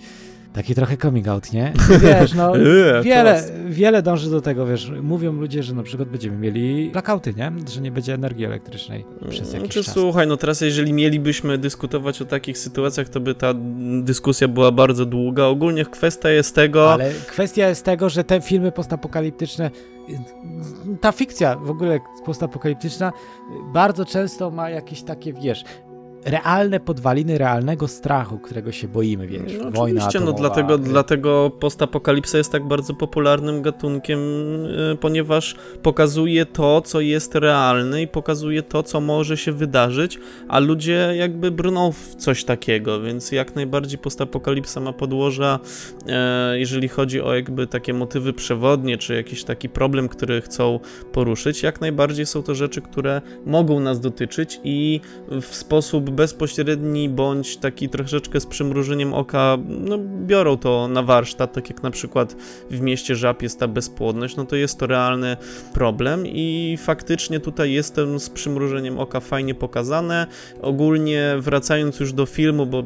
[0.52, 1.72] Taki trochę coming out, nie?
[2.02, 2.52] Wiesz, no,
[3.02, 7.52] wiele, wiele dąży do tego, wiesz, mówią ludzie, że na przykład będziemy mieli blackouty, nie?
[7.72, 9.94] Że nie będzie energii elektrycznej przez jakiś Czy czas.
[9.94, 13.54] słuchaj, no teraz jeżeli mielibyśmy dyskutować o takich sytuacjach, to by ta
[14.02, 15.44] dyskusja była bardzo długa.
[15.44, 16.92] Ogólnie kwestia jest tego...
[16.92, 19.70] Ale kwestia jest tego, że te filmy postapokaliptyczne
[21.00, 23.12] ta fikcja w ogóle postapokaliptyczna
[23.72, 25.64] bardzo często ma jakieś takie, wiesz,
[26.24, 30.32] realne podwaliny realnego strachu, którego się boimy, wiesz, no, wojna Oczywiście, atomowa.
[30.32, 34.18] no dlatego, dlatego postapokalipsa jest tak bardzo popularnym gatunkiem,
[34.92, 40.58] y, ponieważ pokazuje to, co jest realne i pokazuje to, co może się wydarzyć, a
[40.58, 45.58] ludzie jakby brną w coś takiego, więc jak najbardziej postapokalipsa ma podłoża,
[46.06, 50.80] e, jeżeli chodzi o jakby takie motywy przewodnie, czy jakiś taki problem, który chcą
[51.12, 57.56] poruszyć, jak najbardziej są to rzeczy, które mogą nas dotyczyć i w sposób bezpośredni bądź
[57.56, 62.36] taki troszeczkę z przymrużeniem oka, no biorą to na warsztat, tak jak na przykład
[62.70, 65.36] w mieście Żab jest ta bezpłodność, no to jest to realny
[65.74, 70.26] problem i faktycznie tutaj jestem z przymrużeniem oka fajnie pokazane.
[70.62, 72.84] Ogólnie wracając już do filmu, bo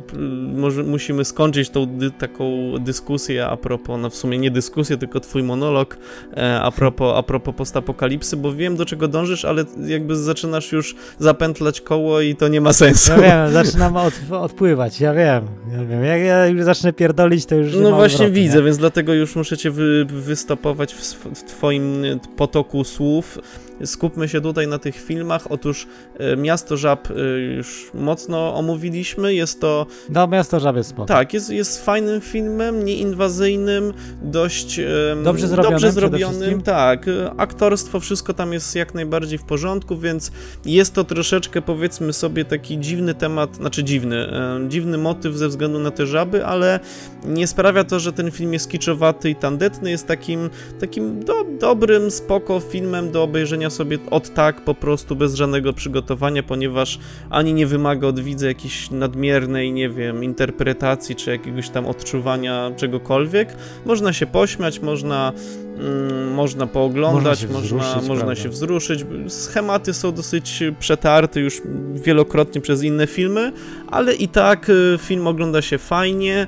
[0.55, 5.21] może musimy skończyć tą dy taką dyskusję a propos, no w sumie nie dyskusję, tylko
[5.21, 5.99] twój monolog
[6.37, 10.95] e, a propos, a propos postapokalipsy, bo wiem do czego dążysz, ale jakby zaczynasz już
[11.19, 13.13] zapętlać koło i to nie ma sensu.
[13.17, 16.05] Ja wiem, zaczynam od, odpływać, ja wiem, ja wiem.
[16.05, 18.65] Jak ja już zacznę pierdolić, to już No właśnie odwrotu, widzę, nie?
[18.65, 22.05] więc dlatego już muszę cię wy, wystopować w, w twoim
[22.37, 23.39] potoku słów.
[23.85, 25.47] Skupmy się tutaj na tych filmach.
[25.51, 25.87] Otóż
[26.19, 29.35] e, Miasto Żab e, już mocno omówiliśmy.
[29.35, 31.07] Jest to No, Miasto Żab jest spoko.
[31.07, 34.81] tak, jest, jest fajnym filmem, nieinwazyjnym, dość
[35.25, 36.63] Dobrze zrobionym dobrze zrobionym.
[36.63, 40.33] Tak, e, aktorstwo, wszystko tam jest jak najbardziej w porządku, więc
[40.65, 44.29] jest to troszeczkę powiedzmy sobie taki dziwny temat, znaczy dziwny,
[44.69, 46.81] dziwny motyw ze względu na te żaby, ale
[47.25, 52.11] nie sprawia to, że ten film jest kiczowaty i tandetny, jest takim, takim do, dobrym,
[52.11, 56.99] spoko filmem do obejrzenia sobie od tak po prostu bez żadnego przygotowania, ponieważ
[57.31, 63.57] ani nie wymaga od widza jakiejś nadmiernej, nie wiem, interpretacji czy jakiegoś tam odczuwania czegokolwiek.
[63.85, 65.33] Można się pośmiać, można,
[65.79, 69.05] mm, można pooglądać, Można się można, wzruszyć, można się wzruszyć.
[69.29, 71.63] Schematy są dosyć przetarte już
[71.95, 73.53] wielokrotnie przez inne filmy,
[73.87, 76.47] ale i tak y, film ogląda się fajnie.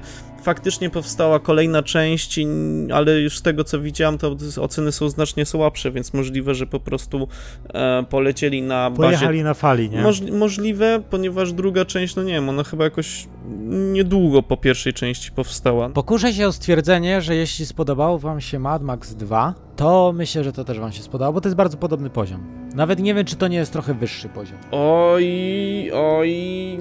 [0.49, 2.41] Faktycznie powstała kolejna część,
[2.95, 6.81] ale już z tego co widziałem, to oceny są znacznie słabsze, więc możliwe, że po
[6.81, 7.29] prostu
[7.75, 10.03] e, polecieli na bazie Pojechali na fali, nie?
[10.03, 13.27] Moż, możliwe, ponieważ druga część, no nie wiem, ona chyba jakoś
[13.93, 15.89] niedługo po pierwszej części powstała.
[15.89, 20.53] Pokuszę się o stwierdzenie, że jeśli spodobało wam się Mad Max 2, to myślę, że
[20.53, 22.68] to też wam się spodoba, bo to jest bardzo podobny poziom.
[22.79, 24.59] Nawet nie wiem, czy to nie jest trochę wyższy poziom.
[24.71, 25.27] Oj,
[25.95, 26.33] oj,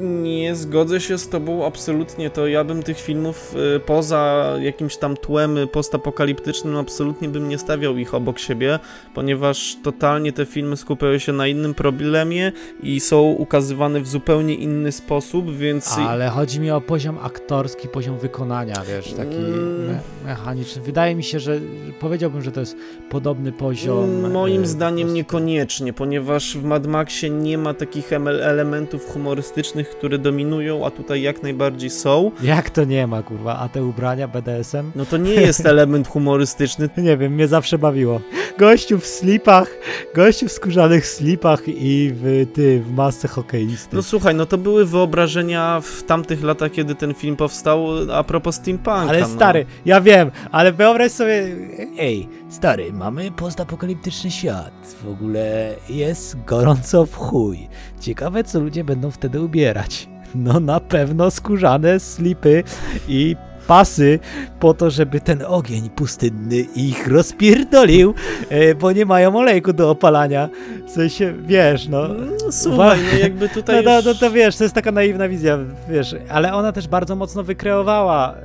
[0.02, 2.30] nie zgodzę się z tobą absolutnie.
[2.30, 7.98] To ja bym tych filmów y, poza jakimś tam tłem postapokaliptycznym absolutnie bym nie stawiał
[7.98, 8.80] ich obok siebie,
[9.14, 12.52] ponieważ totalnie te filmy skupiają się na innym problemie
[12.84, 18.18] i są ukazywane w zupełnie inny sposób, więc Ale chodzi mi o poziom aktorski, poziom
[18.18, 19.86] wykonania, wiesz, taki Mm.
[19.88, 20.82] me mechaniczny.
[20.82, 21.60] Wydaje mi się, że
[22.00, 22.78] powiedziałbym, że to jest
[23.10, 24.32] podobny poziom.
[24.32, 30.18] Moim e, zdaniem niekoniecznie, ponieważ w Mad Maxie nie ma takich em- elementów humorystycznych, które
[30.18, 32.32] dominują, a tutaj jak najbardziej są.
[32.42, 33.60] Jak to nie ma, kurwa?
[33.60, 34.92] A te ubrania BDSM?
[34.96, 36.90] No to nie jest element humorystyczny.
[36.98, 38.22] Nie wiem, mnie zawsze bawiło.
[38.58, 39.78] Gościu w slipach,
[40.16, 43.96] gościu w skórzanych slipach i w ty, w masce hokeisty.
[43.96, 48.56] No słuchaj, no to były wyobrażenia w tamtych latach, kiedy ten film powstał, a propos
[48.56, 49.10] steampunka.
[49.10, 49.28] Ale no.
[49.28, 51.56] stary, ja wiem, ale wyobraź sobie,
[52.00, 57.68] ej, stary, mamy postapokaliptyczny świat, w ogóle jest gorąco w chuj.
[58.00, 60.10] Ciekawe, co ludzie będą wtedy ubierać.
[60.36, 62.64] No na pewno skórzane slipy
[63.08, 63.36] i
[63.68, 64.20] pasy
[64.60, 68.14] po to, żeby ten ogień pustynny ich rozpierdolił,
[68.50, 70.50] e, bo nie mają olejku do opalania.
[70.88, 72.08] W sensie, wiesz, no...
[72.08, 75.58] No, słuchaj, no jakby tutaj No, no, no to wiesz, to jest taka naiwna wizja,
[75.90, 78.36] wiesz, ale ona też bardzo mocno wykreowała,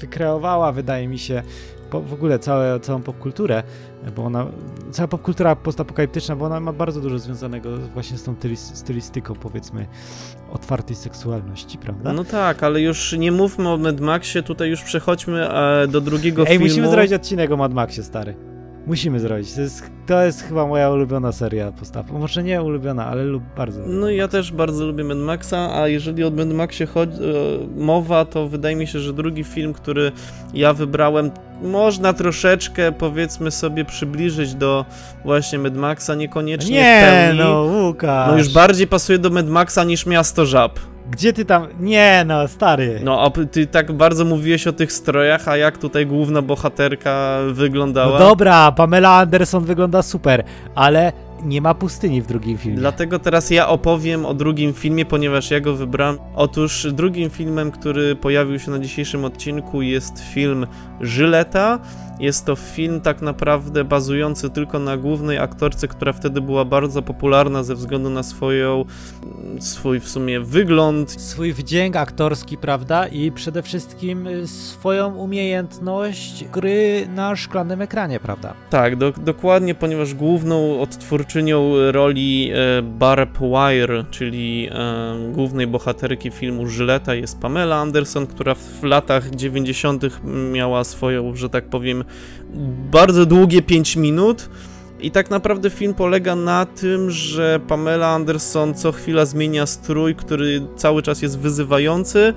[0.00, 1.42] wykreowała, wydaje mi się,
[1.90, 3.62] po, w ogóle całe, całą popkulturę,
[4.16, 4.46] bo ona,
[4.90, 9.86] cała popkultura postapokaliptyczna, bo ona ma bardzo dużo związanego właśnie z tą tylis- stylistyką, powiedzmy,
[10.52, 12.12] otwartej seksualności, prawda?
[12.12, 16.42] No tak, ale już nie mówmy o Mad Maxie, tutaj już przechodźmy e, do drugiego
[16.42, 16.64] Ej, filmu.
[16.66, 18.55] musimy zrobić odcinek o Mad Maxie, stary.
[18.86, 19.52] Musimy zrobić.
[19.52, 22.10] To jest, to jest chyba moja ulubiona seria postaw.
[22.10, 23.80] Może nie ulubiona, ale lub bardzo.
[23.86, 28.24] No ja też bardzo lubię Mad Maxa, a jeżeli o Mad Maxie chodzi, e, mowa,
[28.24, 30.12] to wydaje mi się, że drugi film, który
[30.54, 31.30] ja wybrałem,
[31.62, 34.84] można troszeczkę, powiedzmy sobie, przybliżyć do
[35.24, 37.38] właśnie Mad Maxa, niekoniecznie w Nie, pełni.
[37.38, 38.30] no Łukasz.
[38.30, 40.78] No już bardziej pasuje do Mad Maxa niż Miasto Żab.
[41.10, 41.66] Gdzie ty tam...
[41.80, 43.00] Nie, no, stary.
[43.04, 48.18] No, a ty tak bardzo mówiłeś o tych strojach, a jak tutaj główna bohaterka wyglądała?
[48.18, 52.78] No dobra, Pamela Anderson wygląda super, ale nie ma pustyni w drugim filmie.
[52.78, 56.18] Dlatego teraz ja opowiem o drugim filmie, ponieważ ja go wybrałem.
[56.34, 60.66] Otóż drugim filmem, który pojawił się na dzisiejszym odcinku jest film
[61.00, 61.78] Żyleta.
[62.20, 67.62] Jest to film tak naprawdę bazujący tylko na głównej aktorce, która wtedy była bardzo popularna
[67.62, 68.84] ze względu na swoją,
[69.60, 71.10] swój w sumie wygląd.
[71.10, 73.06] Swój wdzięk aktorski, prawda?
[73.06, 78.54] I przede wszystkim y, swoją umiejętność gry na szklanym ekranie, prawda?
[78.70, 86.66] Tak, do, dokładnie, ponieważ główną odtwórczynią roli e, Barb Wire, czyli e, głównej bohaterki filmu
[86.66, 90.02] Żyleta jest Pamela Anderson, która w latach 90.
[90.52, 92.04] miała swoją, że tak powiem,
[92.92, 94.48] bardzo długie 5 minut.
[95.00, 100.66] I tak naprawdę film polega na tym, że Pamela Anderson co chwila zmienia strój, który
[100.76, 102.34] cały czas jest wyzywający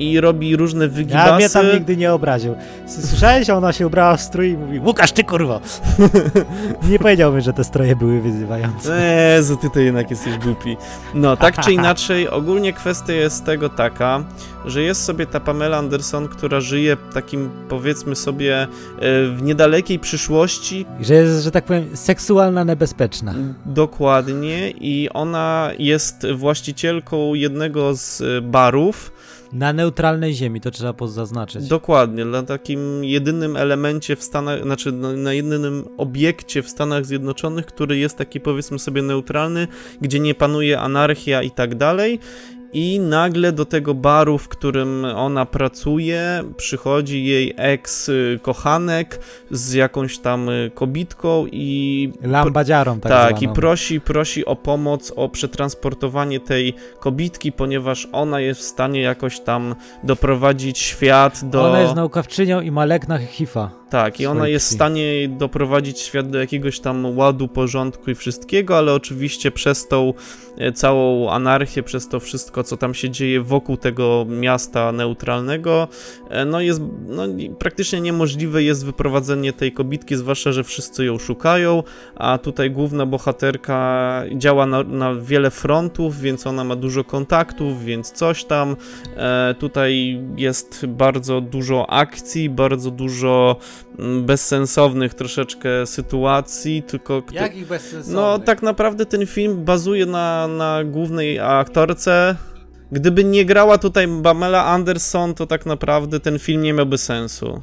[0.00, 1.34] i robi różne Ja wygibasy.
[1.36, 2.54] mnie tam nigdy nie obraził.
[2.86, 5.60] Słyszałeś, ona się ubrała w strój i mówi Łukasz, ty kurwo!
[6.90, 9.02] nie powiedziałbym, że te stroje były wyzywające.
[9.36, 10.76] Jezu, ty to jednak jesteś głupi.
[11.14, 14.24] No, tak czy inaczej, ogólnie kwestia jest tego taka,
[14.66, 18.66] że jest sobie ta Pamela Anderson, która żyje takim, powiedzmy sobie, e,
[19.36, 23.34] w niedalekiej przyszłości, Że jest, że tak powiem, seksualna nebezpieczna.
[23.66, 29.12] dokładnie, i ona jest właścicielką jednego z barów,
[29.52, 31.68] Na neutralnej ziemi, to trzeba zaznaczyć.
[31.68, 37.98] Dokładnie, na takim jedynym elemencie w Stanach, znaczy na, jedynym obiekcie w Stanach Zjednoczonych, który
[37.98, 39.68] jest taki powiedzmy sobie neutralny,
[40.00, 42.18] gdzie nie panuje anarchia i tak dalej.
[42.72, 50.50] I nagle do tego baru, w którym ona pracuje, przychodzi jej ex-kochanek z jakąś tam
[50.74, 53.54] kobitką i Lambadziarą tak, tak, i zwaną.
[53.54, 59.74] prosi, prosi o pomoc, o przetransportowanie tej kobitki, ponieważ ona jest w stanie jakoś tam
[60.04, 61.68] doprowadzić świat do.
[61.68, 63.18] Ona jest naukowczynią i ma lek na.
[63.90, 68.78] Tak, i ona jest w stanie doprowadzić świat do jakiegoś tam ładu, porządku i wszystkiego,
[68.78, 70.14] ale oczywiście przez tą
[70.58, 75.88] e, całą anarchię, przez to wszystko, co tam się dzieje wokół tego miasta neutralnego,
[76.28, 77.22] e, no jest no,
[77.58, 81.82] praktycznie niemożliwe jest wyprowadzenie tej kobitki, zwłaszcza, że wszyscy ją szukają,
[82.16, 88.12] a tutaj główna bohaterka działa na, na wiele frontów, więc ona ma dużo kontaktów, więc
[88.12, 88.76] coś tam.
[89.16, 93.56] E, tutaj jest bardzo dużo akcji, bardzo dużo
[94.22, 97.22] bezsensownych troszeczkę sytuacji, tylko...
[97.22, 98.14] kto- Jakich bezsensownych?
[98.14, 102.36] no, tak naprawdę ten film bazuje na, na głównej aktorce.
[102.92, 107.62] Gdyby nie grała tutaj Pamela Anderson, to tak naprawdę ten film nie miałby sensu.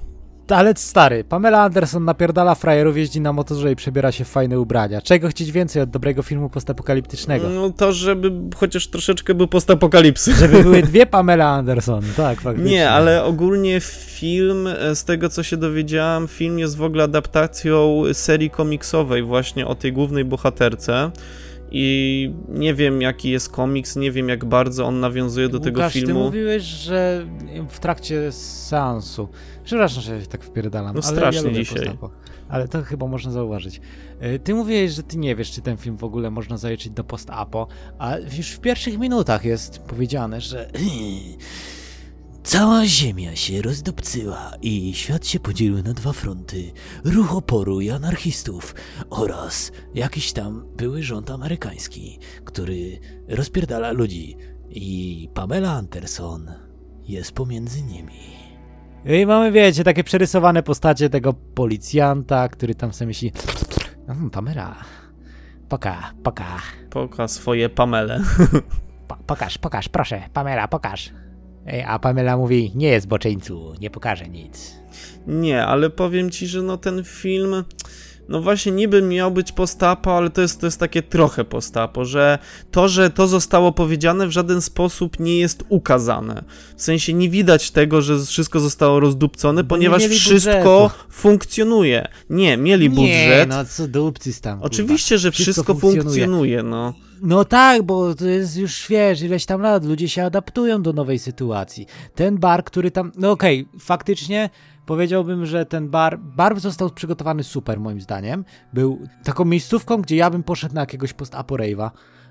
[0.52, 5.02] Ale stary, Pamela Anderson napierdala frajerów, jeździ na motorze i przebiera się w fajne ubrania.
[5.02, 7.50] Czego chcieć więcej od dobrego filmu postapokaliptycznego?
[7.50, 10.34] No to, żeby chociaż troszeczkę był postapokalipsy.
[10.34, 12.72] Żeby były dwie Pamela Anderson, tak, faktycznie.
[12.72, 18.04] Nie, ale ogólnie film, e, z tego co się dowiedziałem, film jest w ogóle adaptacją
[18.14, 21.12] serii komiksowej właśnie o tej głównej bohaterce.
[21.72, 25.90] I nie wiem jaki jest komiks, nie wiem jak bardzo on nawiązuje do Łukasz, tego
[25.90, 26.08] filmu.
[26.08, 27.26] ty mówiłeś, że
[27.70, 29.28] w trakcie seansu,
[29.64, 31.78] przepraszam, że się tak wpierdalam, No strasznie ja dzisiaj.
[31.80, 32.10] postapo.
[32.50, 33.82] Ale to chyba można zauważyć.
[34.24, 37.04] Y, Ty mówiłeś, że ty nie wiesz, czy ten film w ogóle można zaliczyć do
[37.04, 37.68] post-apo,
[38.00, 40.70] a już w pierwszych minutach jest powiedziane, że
[42.48, 46.72] Cała ziemia się rozdupcyła i świat się podzielił na dwa fronty.
[47.06, 48.76] Ruch oporu i anarchistów
[49.10, 54.38] oraz jakiś tam były rząd amerykański, który rozpierdala ludzi.
[54.70, 56.52] I Pamela Anderson
[57.04, 58.20] jest pomiędzy nimi.
[59.06, 63.32] I mamy, wiecie, takie przerysowane postacie tego policjanta, który tam sobie myśli
[64.08, 64.76] "Mm, Pamela,
[65.70, 66.58] poka, poka,
[66.90, 68.22] Poka swoje Pamele.
[69.08, 71.12] po, pokaż, pokaż, proszę, Pamela, pokaż.
[71.68, 74.76] Ej, A Pamela mówi, nie jest boczeńcu, nie pokaże nic.
[75.28, 77.64] Nie, ale powiem ci, że no ten film,
[78.30, 82.40] no właśnie niby miał być postapo, ale to jest, to jest takie trochę postapo, że
[82.72, 86.44] to, że to zostało powiedziane w żaden sposób nie jest ukazane.
[86.76, 91.12] W sensie nie widać tego, że wszystko zostało rozdupcone, Bo nie ponieważ wszystko budżetu.
[91.12, 92.08] funkcjonuje.
[92.30, 93.50] Nie, mieli Nie, budżet.
[93.50, 94.54] no co dupcy tam.
[94.54, 94.66] kurwa.
[94.66, 96.04] Oczywiście, że Wszystko wszystko, funkcjonuje.
[96.04, 96.94] funkcjonuje, no.
[97.22, 101.20] No tak, bo to jest już wiesz, ileś tam lat, ludzie się adaptują do nowej
[101.20, 101.86] sytuacji.
[102.16, 104.50] Ten bar, który tam, no okej, faktycznie
[104.88, 108.46] powiedziałbym, że ten bar, bar został przygotowany super moim zdaniem.
[108.74, 111.58] Był taką miejscówką, gdzie ja bym poszedł na jakiegoś post-apo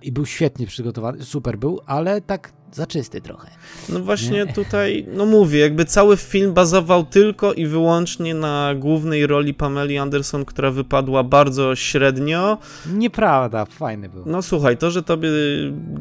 [0.03, 3.51] i był świetnie przygotowany, super był, ale tak za czysty trochę.
[3.89, 9.55] No właśnie tutaj, no mówię, jakby cały film bazował tylko i wyłącznie na głównej roli
[9.55, 12.59] Pameli Anderson, która wypadła bardzo średnio.
[12.95, 14.23] Nieprawda, fajny był.
[14.27, 15.29] No słuchaj, to, że tobie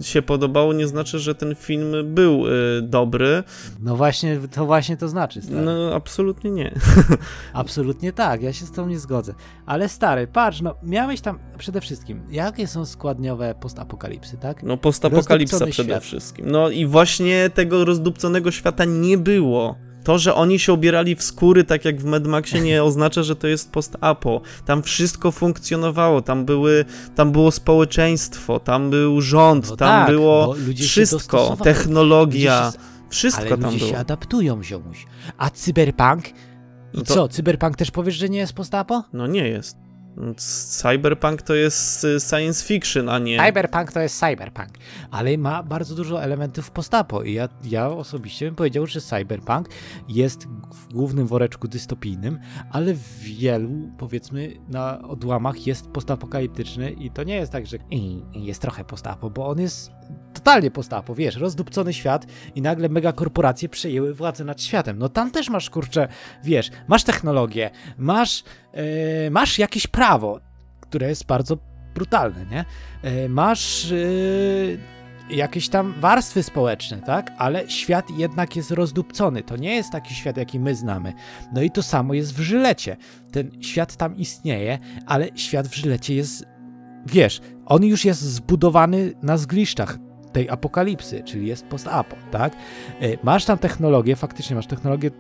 [0.02, 3.44] się podobało, nie znaczy, że ten film był y, dobry.
[3.80, 5.62] No właśnie, to właśnie to znaczy, stary.
[5.62, 6.74] No absolutnie nie.
[7.54, 9.34] Absolutnie tak, ja się z tą nie zgodzę.
[9.66, 14.64] Ale stary, patrz, no miałeś tam przede wszystkim, jakie są składniowe postapokalipsy, tak?
[14.64, 16.04] No postapokalipsa przede świat.
[16.04, 16.52] wszystkim.
[16.56, 19.76] No i właśnie tego rozdupconego świata nie było.
[20.04, 23.36] To, że oni się ubierali w skóry, tak jak w Mad Maxie, nie oznacza, że
[23.36, 24.42] to jest post-apo.
[24.66, 30.56] Tam wszystko funkcjonowało, tam, były, tam było społeczeństwo, tam był rząd, No tam tak, było
[30.68, 33.92] ludzie wszystko, technologia, Ludzie się- wszystko Ale tam ludzie było.
[33.92, 35.06] się adaptują, ziomuś.
[35.38, 36.28] A cyberpunk?
[36.30, 36.34] I
[36.94, 39.04] No to- co, cyberpunk też powiesz, że nie jest postapo?
[39.14, 39.78] No nie jest.
[40.38, 43.46] Cyberpunk to jest y, science fiction, a nie...
[43.46, 44.70] Cyberpunk to jest cyberpunk,
[45.12, 49.70] ale ma bardzo dużo elementów postapo i ja, ja osobiście bym powiedział, że cyberpunk
[50.08, 52.40] jest w głównym woreczku dystopijnym,
[52.72, 57.78] ale w wielu, powiedzmy, na odłamach jest postapokaliptyczny i to nie jest tak, że
[58.34, 59.92] jest trochę postapo, bo on jest
[60.34, 62.26] totalnie postapo, wiesz, rozdupcony świat
[62.56, 65.00] i nagle megakorporacje przejęły władzę nad światem.
[65.00, 66.08] No tam też masz, kurczę,
[66.44, 70.40] wiesz, masz technologię, masz, e, masz jakieś prawo,
[70.82, 71.58] które jest bardzo
[71.96, 72.66] brutalne, nie?
[73.04, 73.96] E, masz e,
[75.36, 77.32] jakieś tam warstwy społeczne, tak?
[77.38, 79.44] Ale świat jednak jest rozdupcony.
[79.44, 81.14] To nie jest taki świat, jaki my znamy.
[81.54, 82.98] No i to samo jest w Żylecie.
[83.32, 86.46] Ten świat tam istnieje, ale świat w Żylecie jest,
[87.06, 89.98] wiesz, on już jest zbudowany na zgliszczach
[90.32, 92.54] tej apokalipsy, czyli jest post-apo, tak?
[93.02, 95.12] E, Masz tam technologię, faktycznie masz technologię,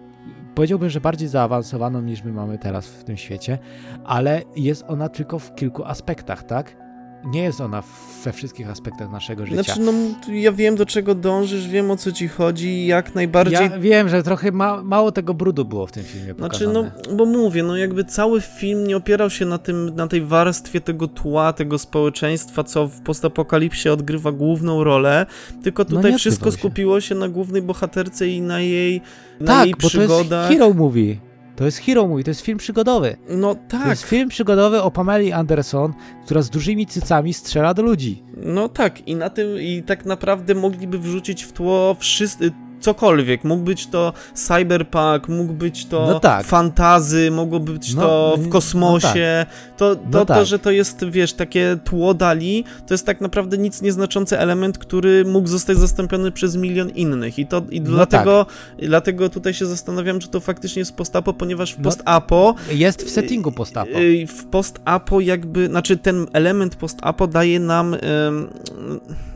[0.56, 3.58] powiedziałbym, że bardziej zaawansowaną niż my mamy teraz w tym świecie,
[4.06, 6.85] ale jest ona tylko w kilku aspektach, tak?
[7.26, 7.84] Nie jest ona
[8.24, 9.64] we wszystkich aspektach naszego życia.
[9.64, 9.94] Znaczy, no
[10.34, 14.10] ja wiem do czego dążysz, wiem o co ci chodzi i jak najbardziej ja wiem,
[14.10, 16.92] że trochę ma, mało tego brudu było w tym filmie Znaczy, pokazane.
[17.10, 20.82] no, bo mówię, no jakby cały film nie opierał się na tym, na tej warstwie
[20.82, 25.26] tego tła, tego społeczeństwa, co w postapokalipsie odgrywa główną rolę,
[25.64, 26.58] tylko No tutaj nie wszystko się.
[26.58, 29.02] skupiło się na głównej bohaterce i na jej,
[29.40, 30.50] na tak, jej bo to przygodach.
[30.52, 31.16] jest hero movie.
[31.56, 33.18] To jest hero movie, to jest film przygodowy.
[33.30, 35.94] No To tak, jest film przygodowy o Pameli Anderson,
[36.26, 38.24] która z dużymi cycami strzela do ludzi.
[38.38, 42.52] no tak i na tym, i tak naprawdę mogliby wrzucić w tło wszyscy,
[42.86, 46.46] cokolwiek, mógł być to cyberpunk, mógł być to No tak.
[46.46, 49.46] fantazy, mogło być No, to w kosmosie,
[49.78, 50.46] to, to, No to, tak.
[50.46, 55.26] że to jest, wiesz, takie tło dali, to jest tak naprawdę nic nieznaczący element, który
[55.26, 58.46] mógł zostać zastąpiony przez milion innych i to, i No dlatego,
[58.80, 63.04] i dlatego tutaj się zastanawiam, czy to faktycznie jest post-apo, ponieważ w No, post-apo Jest
[63.04, 64.00] w settingu postapo.
[64.00, 68.00] y, w post-apo jakby, znaczy ten element post-apo daje nam, ym,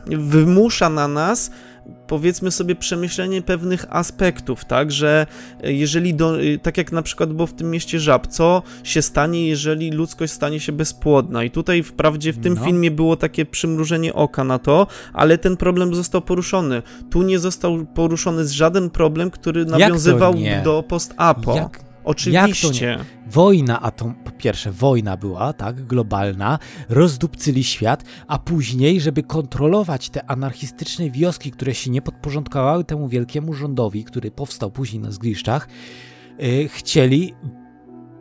[0.06, 1.50] wymusza na nas
[2.06, 5.26] powiedzmy sobie przemyślenie pewnych aspektów, tak, że
[5.62, 9.48] jeżeli, do, y, tak jak na przykład było w tym mieście Żab, co się stanie,
[9.48, 12.64] jeżeli ludzkość stanie się bezpłodna i tutaj wprawdzie w tym No.
[12.64, 16.82] filmie było takie przymrużenie oka na to, ale ten problem został poruszony.
[17.10, 21.54] Tu nie został poruszony żaden problem, który nawiązywał do post-apo.
[21.54, 22.98] Jak, Oczywiście.
[23.26, 26.58] wojna atom, po pierwsze wojna była, tak, globalna,
[26.88, 33.54] rozdupcyli świat, a później, żeby kontrolować te anarchistyczne wioski, które się nie podporządkowały temu wielkiemu
[33.54, 35.68] rządowi, który powstał później na zgliszczach,
[36.38, 37.34] yy, chcieli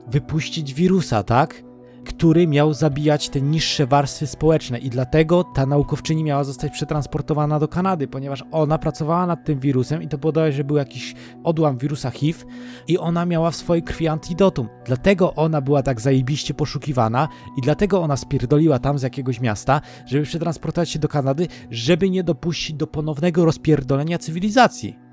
[0.07, 1.68] wypuścić wirusa, tak?
[2.09, 7.67] Który miał zabijać te niższe warstwy społeczne i dlatego ta naukowczyni miała zostać przetransportowana do
[7.67, 12.09] Kanady, ponieważ ona pracowała nad tym wirusem i to podaje, że był jakiś odłam wirusa
[12.11, 12.45] HIV
[12.87, 14.67] i ona miała w swojej krwi antidotum.
[14.85, 20.23] Dlatego ona była tak zajebiście poszukiwana i dlatego ona spierdoliła tam z jakiegoś miasta, żeby
[20.23, 25.08] przetransportować się do Kanady, żeby nie dopuścić do ponownego rozpierdolenia cywilizacji.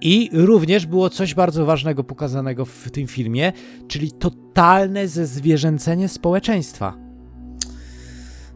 [0.00, 3.52] I również było coś bardzo ważnego pokazanego w tym filmie,
[3.88, 6.94] czyli totalne zezwierzęcenie społeczeństwa.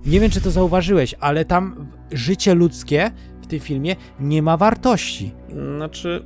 [0.06, 3.10] Nie wiem, czy to zauważyłeś, ale tam życie ludzkie
[3.42, 5.32] w tym filmie nie ma wartości.
[5.76, 6.24] Znaczy.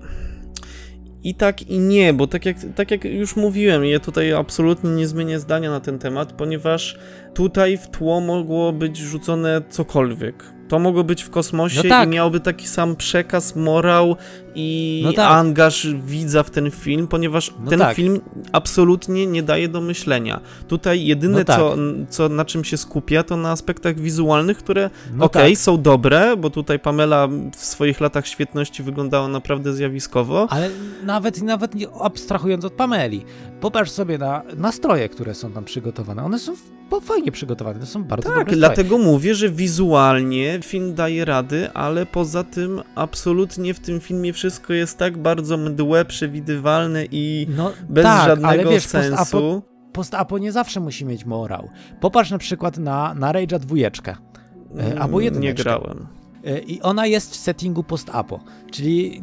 [1.23, 5.09] I tak, i nie, bo tak jak, tak jak już mówiłem, ja tutaj absolutnie nie
[5.09, 6.99] zmienię zdania na ten temat, ponieważ
[7.35, 12.09] tutaj w tło mogło być rzucone cokolwiek to mogło być w kosmosie no tak.
[12.09, 14.17] i miałby taki sam przekaz, morał
[14.55, 15.31] i no tak.
[15.31, 17.97] angaż widza w ten film, ponieważ no ten tak.
[17.97, 18.21] film
[18.53, 20.41] absolutnie nie daje do myślenia.
[20.69, 21.57] Tutaj jedyne, no tak.
[21.57, 21.77] co,
[22.09, 25.61] co, na czym się skupia, to na aspektach wizualnych, które no okej, okay, tak.
[25.61, 30.47] są dobre, bo tutaj Pamela w swoich latach świetności wyglądała naprawdę zjawiskowo.
[30.51, 30.71] Ale
[31.05, 33.25] nawet, nawet abstrahując od Pameli,
[33.61, 36.25] popatrz sobie na nastroje, które są tam przygotowane.
[36.25, 36.55] One są
[37.03, 42.07] fajnie przygotowane, to są bardzo tak, dobre dlatego mówię, że wizualnie film daje rady, ale
[42.07, 48.05] poza tym absolutnie w tym filmie wszystko jest tak bardzo mdłe, przewidywalne i no, bez
[48.05, 49.63] tak, żadnego wiesz, sensu.
[49.93, 51.69] Post-apo nie zawsze musi mieć morał.
[52.01, 54.17] Popatrz na przykład na, na Rage'a dwójeczkę.
[54.79, 55.49] E, albo jedyneczkę.
[55.49, 56.07] Nie grałem.
[56.45, 58.41] E, I ona jest w settingu post-apo,
[58.71, 59.23] czyli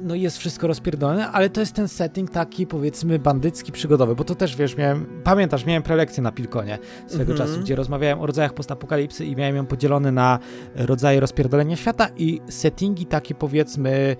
[0.00, 4.34] no jest wszystko rozpierdolone, ale to jest ten setting taki powiedzmy bandycki, przygodowy, bo to
[4.34, 7.38] też wiesz, miałem, pamiętasz, miałem prelekcję na Pilkonie swego mm -hmm.
[7.38, 10.38] czasu, gdzie rozmawiałem o rodzajach postapokalipsy i miałem ją podzielony na
[10.74, 14.16] rodzaje rozpierdolenia świata i settingi takie powiedzmy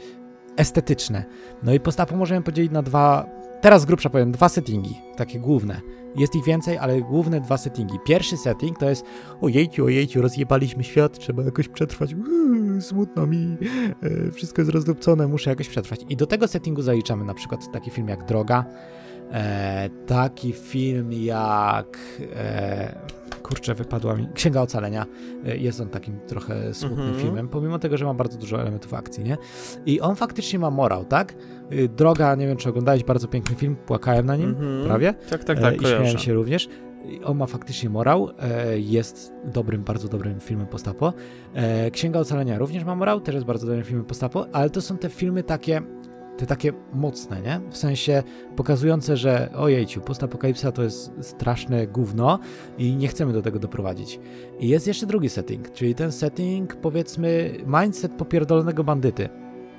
[0.57, 1.25] estetyczne.
[1.63, 3.27] No i postapo możemy podzielić na dwa,
[3.61, 5.81] teraz z grubsza powiem, dwa settingi, takie główne.
[6.17, 7.99] Jest ich więcej, ale główne dwa settingi.
[8.07, 9.05] Pierwszy setting to jest
[9.41, 13.57] ojejciu, ojejciu, rozjebaliśmy świat, trzeba jakoś przetrwać, Uuu, smutno mi,
[14.03, 16.01] e, wszystko jest rozdupcone, muszę jakoś przetrwać.
[16.09, 18.65] I do tego settingu zaliczamy na przykład taki film jak Droga,
[19.33, 21.99] e, taki film jak...
[22.37, 24.29] E, kurczę, wypadła mi.
[24.35, 25.07] Księga Ocalenia.
[25.47, 27.23] E, jest on takim trochę smutnym mm -hmm.
[27.23, 29.37] filmem, pomimo tego, że ma bardzo dużo elementów akcji, nie?
[29.87, 31.35] I on faktycznie ma morał, tak?
[31.73, 34.87] Y, Droga, nie wiem czy oglądałeś, bardzo piękny film, płakałem na nim, mm -hmm.
[34.87, 35.15] prawie.
[35.31, 35.75] Tak, tak, tak.
[35.75, 36.69] E, I śmiałem się również.
[37.25, 38.29] On ma faktycznie morał,
[38.77, 41.13] jest dobrym, bardzo dobrym filmem postapo.
[41.93, 45.09] Księga Ocalenia również ma morał, też jest bardzo dobrym filmem postapo, ale to są te
[45.09, 45.83] filmy takie
[46.37, 47.61] te takie mocne, nie?
[47.71, 48.23] W sensie
[48.57, 52.39] pokazujące, że ojejciu, postapokalipsa to jest straszne gówno
[52.79, 54.21] i nie chcemy do tego doprowadzić.
[54.61, 59.29] I jest jeszcze drugi setting, czyli ten setting, powiedzmy, mindset popierdolonego bandyty.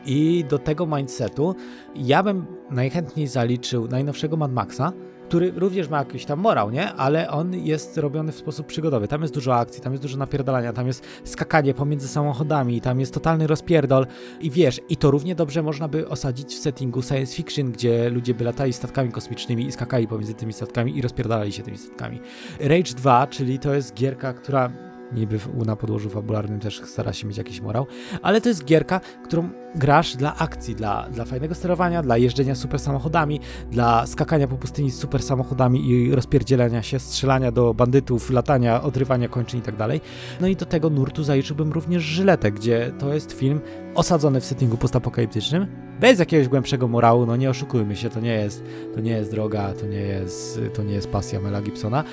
[0.06, 1.56] I do tego mindsetu
[1.96, 4.94] ja bym najchętniej zaliczył najnowszego Mad Maxa,
[5.28, 6.94] który również ma jakiś tam morał, nie?
[6.94, 9.08] Ale on jest robiony w sposób przygodowy.
[9.08, 13.14] Tam jest dużo akcji, tam jest dużo napierdalania, tam jest skakanie pomiędzy samochodami, tam jest
[13.14, 14.08] totalny rozpierdol
[14.42, 18.34] i wiesz, i to równie dobrze można by osadzić w settingu science fiction, gdzie ludzie
[18.34, 22.20] by latali statkami kosmicznymi i skakali pomiędzy tymi statkami i rozpierdalali się tymi statkami.
[22.60, 27.38] Rage 2, czyli to jest gierka, która niby na podłożu fabularnym też stara się mieć
[27.38, 27.86] jakiś morał,
[28.22, 32.80] ale to jest gierka, którą grasz dla akcji, dla, dla fajnego sterowania, dla jeżdżenia super
[32.80, 33.40] samochodami,
[33.72, 39.28] dla skakania po pustyni z super samochodami i rozpierdzielania się, strzelania do bandytów, latania, odrywania
[39.28, 40.02] kończyn i tak dalej.
[40.42, 43.62] No i do tego nurtu zaliczyłbym również Żyletę, gdzie to jest film
[43.96, 45.68] osadzony w settingu postapokaliptycznym,
[46.00, 48.64] bez jakiegoś głębszego morału, no nie oszukujmy się, to nie jest,
[48.96, 52.04] to nie jest droga, to nie jest, to nie jest pasja Mela Gibsona,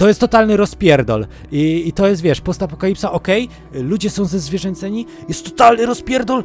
[0.00, 1.26] to jest totalny rozpierdol.
[1.52, 6.40] I, i to jest, wiesz, postapokalipsa, okej, okay, ludzie są zezwierzęceni, jest totalny rozpierdol,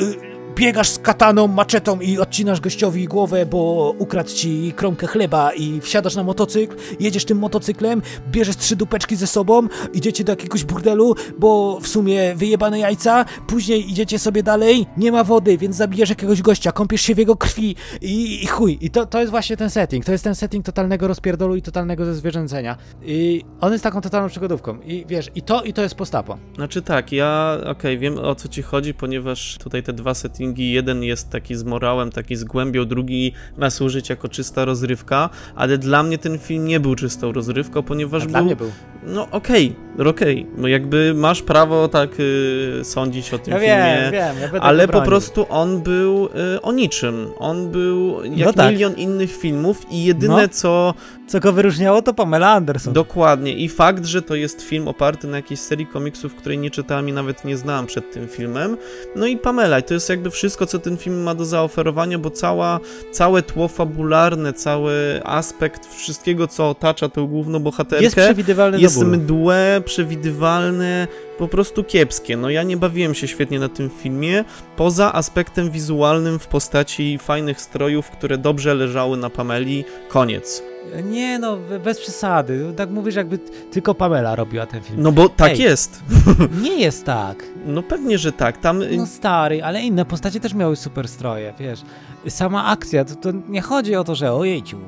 [0.00, 5.80] y, biegasz z kataną, maczetą i odcinasz gościowi głowę, bo ukradł ci kromkę chleba i
[5.80, 11.14] wsiadasz na motocykl, jedziesz tym motocyklem, bierzesz trzy dupeczki ze sobą, idziecie do jakiegoś burdelu,
[11.38, 16.42] bo w sumie wyjebane jajca, później idziecie sobie dalej, nie ma wody, więc zabijesz jakiegoś
[16.42, 18.78] gościa, kąpiesz się w jego krwi i, i chuj.
[18.80, 22.04] I to, to jest właśnie ten setting, to jest ten setting totalnego rozpierdolu i totalnego
[22.04, 22.76] zezwierzęcenia.
[23.02, 24.80] I on jest taką totalną przygodówką.
[24.80, 26.38] I wiesz, i to, i to jest postapo.
[26.54, 30.41] Znaczy tak, ja okej, okay, wiem o co ci chodzi, ponieważ tutaj te dwa settingi
[30.56, 35.78] Jeden jest taki z morałem, taki z głębią, drugi ma służyć jako czysta rozrywka, ale
[35.78, 38.56] dla mnie ten film nie był czystą rozrywką, ponieważ A był...
[38.56, 38.70] Był.
[39.06, 44.10] No okej, okay okej, okay, jakby masz prawo tak y, sądzić o tym ja filmie,
[44.12, 47.30] wiem, wiem, ja ale po prostu on był y, o niczym.
[47.38, 48.72] On był jak no tak.
[48.72, 50.48] milion innych filmów i jedyne no.
[50.48, 50.94] co...
[51.26, 52.92] Co go wyróżniało to Pamela Anderson.
[52.92, 57.08] Dokładnie i fakt, że to jest film oparty na jakiejś serii komiksów, której nie czytałem
[57.08, 58.76] i nawet nie znałem przed tym filmem.
[59.16, 62.30] No i Pamela, i to jest jakby wszystko, co ten film ma do zaoferowania, bo
[62.30, 62.80] cała,
[63.12, 69.81] całe tło fabularne, cały aspekt wszystkiego, co otacza tę główną bohaterkę jest przewidywalny jest mdłe,
[69.82, 71.08] przewidywalne,
[71.38, 72.36] po prostu kiepskie.
[72.36, 74.44] No ja nie bawiłem się świetnie na tym filmie,
[74.76, 79.84] poza aspektem wizualnym w postaci fajnych strojów, które dobrze leżały na Pameli.
[80.08, 80.62] Koniec.
[81.04, 82.72] Nie no, bez przesady.
[82.76, 83.38] Tak mówisz, jakby
[83.70, 85.02] tylko Pamela robiła ten film.
[85.02, 86.02] No bo tak Ej, jest.
[86.62, 87.44] Nie jest tak.
[87.66, 88.58] No pewnie, że tak.
[88.58, 88.82] Tam...
[88.96, 91.82] No stary, ale inne postacie też miały super stroje, wiesz.
[92.28, 94.78] Sama akcja, to, to nie chodzi o to, że ojejciu,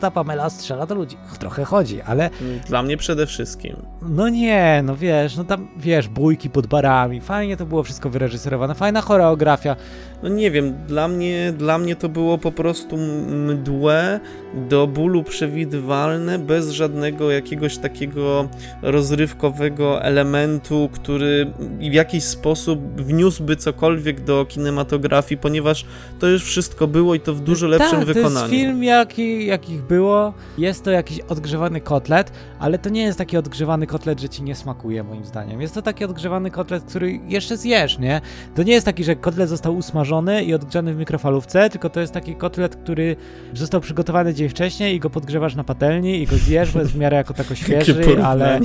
[0.00, 1.16] ta Pamela strzela do ludzi.
[1.38, 2.30] Trochę chodzi, ale...
[2.66, 3.76] Dla mnie przede wszystkim.
[4.02, 8.74] No nie, no wiesz, no tam, wiesz, bójki pod barami, fajnie to było wszystko wyreżyserowane,
[8.74, 9.76] fajna choreografia.
[10.22, 12.96] No nie wiem, dla mnie, dla mnie to było po prostu
[13.28, 14.20] mdłe,
[14.54, 18.48] do bólu przewidywalne, bez żadnego jakiegoś takiego
[18.82, 25.86] rozrywkowego elementu, który w jakiś sposób wniósłby cokolwiek do kinematografii, ponieważ
[26.18, 28.34] to już wszystko było i to w dużo lepszym tak, wykonaniu.
[28.34, 30.34] to jest film, jaki, jakich było.
[30.58, 34.54] Jest to jakiś odgrzewany kotlet, ale to nie jest taki odgrzewany kotlet, że ci nie
[34.54, 35.60] smakuje, moim zdaniem.
[35.60, 38.20] Jest to taki odgrzewany kotlet, który jeszcze zjesz, nie?
[38.54, 42.12] To nie jest taki, że kotlet został usmażony i odgrzany w mikrofalówce, tylko to jest
[42.12, 43.16] taki kotlet, który
[43.54, 46.98] został przygotowany dzień wcześniej i go podgrzewasz na patelni i go zjesz, bo jest w
[46.98, 48.60] miarę jako tako świeży, ale,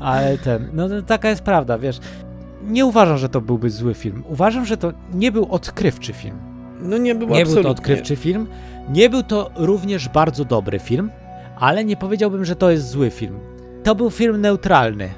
[0.00, 2.00] ale ten, no taka jest prawda, wiesz.
[2.68, 4.24] Nie uważam, że to byłby zły film.
[4.28, 6.38] Uważam, że to nie był odkrywczy film.
[6.80, 8.46] No nie był Nie był to odkrywczy film.
[8.92, 11.10] Nie był to również bardzo dobry film,
[11.58, 13.38] ale nie powiedziałbym, że to jest zły film.
[13.84, 15.10] To był film neutralny,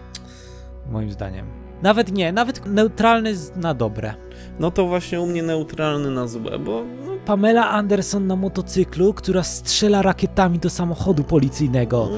[0.90, 1.46] moim zdaniem.
[1.82, 4.14] Nawet nie, nawet neutralny na dobre.
[4.60, 6.82] No to właśnie u mnie neutralny na złe, bo...
[7.06, 7.12] No...
[7.24, 12.08] Pamela Anderson na motocyklu, która strzela rakietami do samochodu policyjnego.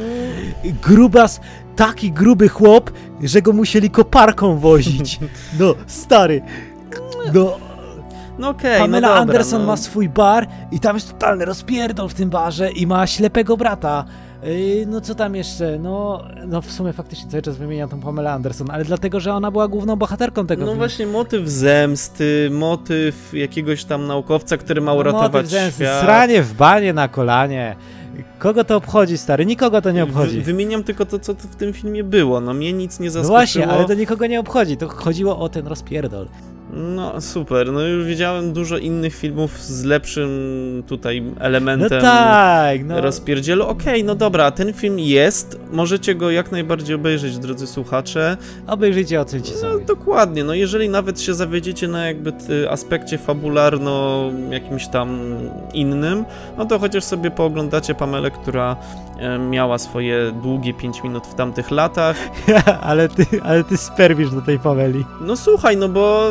[0.83, 1.41] Grubas,
[1.77, 2.91] taki gruby chłop,
[3.23, 5.19] że go musieli koparką wozić.
[5.61, 6.43] No, stary.
[7.35, 7.59] No,
[8.39, 9.67] no okej, okay, Pamela no Anderson no.
[9.67, 14.05] ma swój bar i tam jest totalny rozpierdol w tym barze i ma ślepego brata.
[14.87, 15.79] No co tam jeszcze?
[15.79, 19.51] No, no w sumie faktycznie cały czas wymieniam tą Pamela Anderson, ale dlatego, że ona
[19.51, 20.79] była główną bohaterką tego No filmu.
[20.79, 26.03] właśnie motyw zemsty, motyw jakiegoś tam naukowca, który ma no, uratować motyw zemsty, świat.
[26.05, 27.77] Sranie w banie na kolanie.
[28.39, 29.47] Kogo to obchodzi, stary?
[29.47, 30.37] Nikogo to nie obchodzi.
[30.39, 32.41] Wy, wymieniam tylko to, co w tym filmie było.
[32.41, 33.33] No mnie nic nie zaskoczyło.
[33.39, 34.77] No właśnie, ale to nikogo nie obchodzi.
[34.77, 36.27] To chodziło o ten rozpierdol.
[36.73, 40.31] No super, no już widziałem dużo innych filmów z lepszym
[40.87, 43.01] tutaj elementem no tak, no.
[43.01, 43.67] rozpierdzielu.
[43.67, 48.37] Okej, okay, no dobra, ten film jest, możecie go jak najbardziej obejrzeć, drodzy słuchacze.
[48.67, 49.73] Obejrzyjcie, ocencie sobie.
[49.73, 52.33] No, dokładnie, no jeżeli nawet się zawiedziecie na jakby
[52.71, 55.21] aspekcie fabularno jakimś tam
[55.75, 56.25] innym,
[56.59, 58.77] no to chociaż sobie pooglądacie Pamelę, która
[59.51, 62.17] miała swoje długie 5 minut w tamtych latach.
[62.81, 65.05] ale ty, ale ty sperwisz do tej Pameli.
[65.21, 66.31] No słuchaj, no bo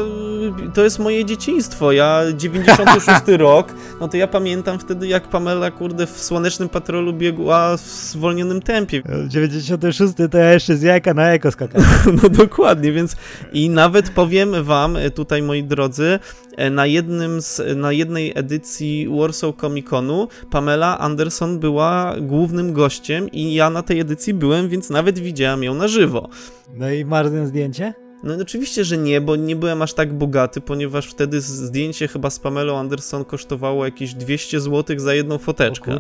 [0.74, 1.92] to jest moje dzieciństwo.
[1.92, 7.78] Ja 96 rok, no to ja pamiętam wtedy, jak Pamela, kurde, w Słonecznym Patrolu biegła
[7.78, 9.02] w zwolnionym tempie.
[9.28, 11.88] 96 to ja jeszcze z jajka na eko skakałem.
[12.24, 13.16] no dokładnie, więc
[13.54, 16.20] i nawet powiem wam e, tutaj, moi drodzy,
[16.51, 23.32] e, na jednym z, na jednej edycji Warsaw Comic Conu Pamela Anderson była głównym gościem
[23.32, 26.30] i ja na tej edycji byłem, więc nawet widziałem ją na żywo.
[26.74, 27.94] No i masz zdjęcie?
[28.24, 32.40] No oczywiście, że nie, bo nie byłem aż tak bogaty, ponieważ wtedy zdjęcie chyba z
[32.40, 35.92] Pamelą Anderson kosztowało jakieś 200 zł za jedną foteczkę.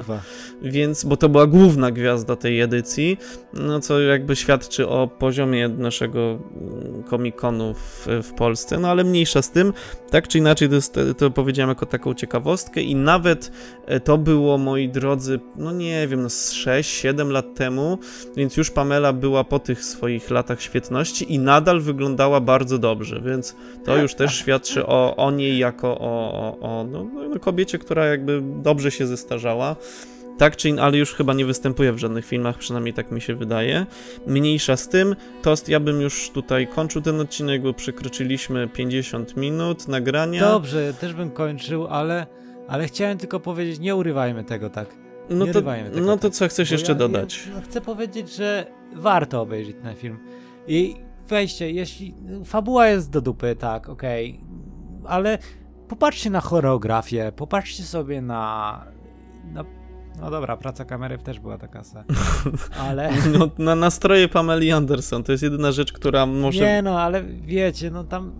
[0.61, 3.17] Więc, bo to była główna gwiazda tej edycji,
[3.53, 6.39] no co jakby świadczy o poziomie naszego
[7.09, 9.74] komikonu mm, w, w Polsce, no ale mniejsza z tym,
[10.09, 13.51] tak czy inaczej to, jest, to powiedziałem jako taką ciekawostkę i nawet
[13.86, 17.97] e, to było, moi drodzy, no nie wiem, no 6-7 lat temu,
[18.36, 23.22] więc już Pamela była po tych swoich latach świetności i nadal wygląda wyglądała bardzo dobrze,
[23.26, 23.55] więc
[23.86, 28.05] to już też świadczy o, o niej jako o, o, o no, no, kobiecie, która
[28.05, 29.76] jakby dobrze się zestarzała.
[30.38, 33.36] Tak czy inaczej, ale już chyba nie występuje w żadnych filmach, przynajmniej tak mi się
[33.36, 33.86] wydaje.
[34.28, 39.88] Mniejsza z tym, tost ja bym już tutaj kończył ten odcinek, bo przekroczyliśmy 50 minut
[39.88, 40.41] nagrania.
[40.41, 42.28] Dobrze, też bym kończył, ale,
[42.68, 44.88] ale chciałem tylko powiedzieć, nie urywajmy tego tak.
[45.30, 46.32] No to, tego, no to tak.
[46.32, 47.47] co chcesz jeszcze ja, dodać?
[47.55, 50.18] Ja chcę powiedzieć, że warto obejrzeć ten film.
[50.68, 50.95] I
[51.32, 52.16] wejście, jeśli
[52.46, 54.40] fabuła jest do dupy, tak, okej,
[55.00, 55.38] okay, ale
[55.88, 58.86] popatrzcie na choreografię, popatrzcie sobie na,
[59.54, 59.64] na
[60.22, 62.04] No dobra, praca kamery też była taka sa.
[62.88, 63.10] Ale...
[63.38, 66.60] No, na nastroje Pameli Anderson to jest jedyna rzecz, która może...
[66.60, 68.32] Nie no, ale wiecie, no tam...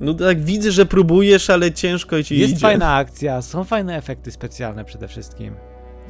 [0.00, 2.60] No tak widzę, że próbujesz, ale ciężko ci Jest idzie.
[2.60, 5.54] fajna akcja, są fajne efekty specjalne przede wszystkim.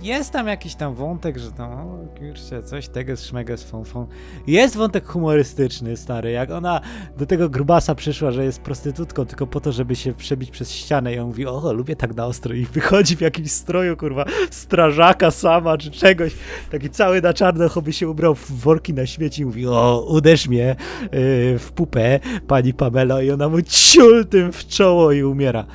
[0.03, 4.07] Jest tam jakiś tam wątek, że tam, o kurczę, coś teges, szmeges, fon, fon.
[4.47, 6.80] Jest wątek humorystyczny, stary, jak ona
[7.18, 11.14] do tego grubasa przyszła, że jest prostytutką tylko po to, żeby się przebić przez ścianę
[11.14, 15.30] i on mówi, o, lubię tak na ostro i wychodzi w jakimś stroju, kurwa, strażaka
[15.30, 16.34] sama czy czegoś,
[16.70, 20.49] taki cały na czarno, choby się ubrał w worki na śmieci i mówi, o, uderz
[20.49, 25.66] mnie yy, w pupę, pani Pamelo i ona mu ciul tym w czoło i umiera.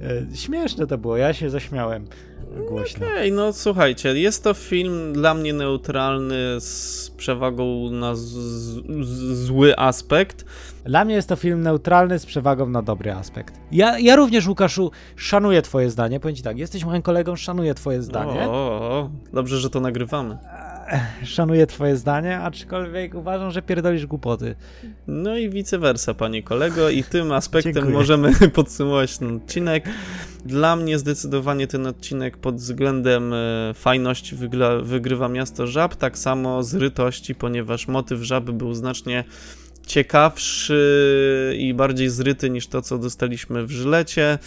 [0.00, 2.06] Yy, śmieszne to było, ja się zaśmiałem
[2.68, 3.06] głośno.
[3.06, 8.12] Okej, no słuchajcie, jest to film dla mnie neutralny z przewagą na
[9.32, 10.44] zły aspekt.
[10.84, 13.54] Dla mnie jest to film neutralny z przewagą na dobry aspekt.
[13.72, 16.20] Ja, ja również, Łukaszu, szanuję twoje zdanie.
[16.20, 18.40] Powiem ci tak, jesteś moim kolegą, szanuję twoje zdanie.
[18.40, 20.38] O, o, o, dobrze, że to nagrywamy.
[21.24, 24.54] Szanuję twoje zdanie, aczkolwiek uważam, że pierdolisz głupoty.
[25.06, 29.84] No i vice versa, panie kolego, i tym aspektem możemy podsumować ten odcinek.
[30.44, 36.62] Dla mnie zdecydowanie ten odcinek pod względem e, fajności wygla, wygrywa Miasto Żab, tak samo
[36.62, 39.24] zrytości, ponieważ motyw żaby był znacznie
[39.86, 44.38] ciekawszy i bardziej zryty niż to, co dostaliśmy w Żylecie.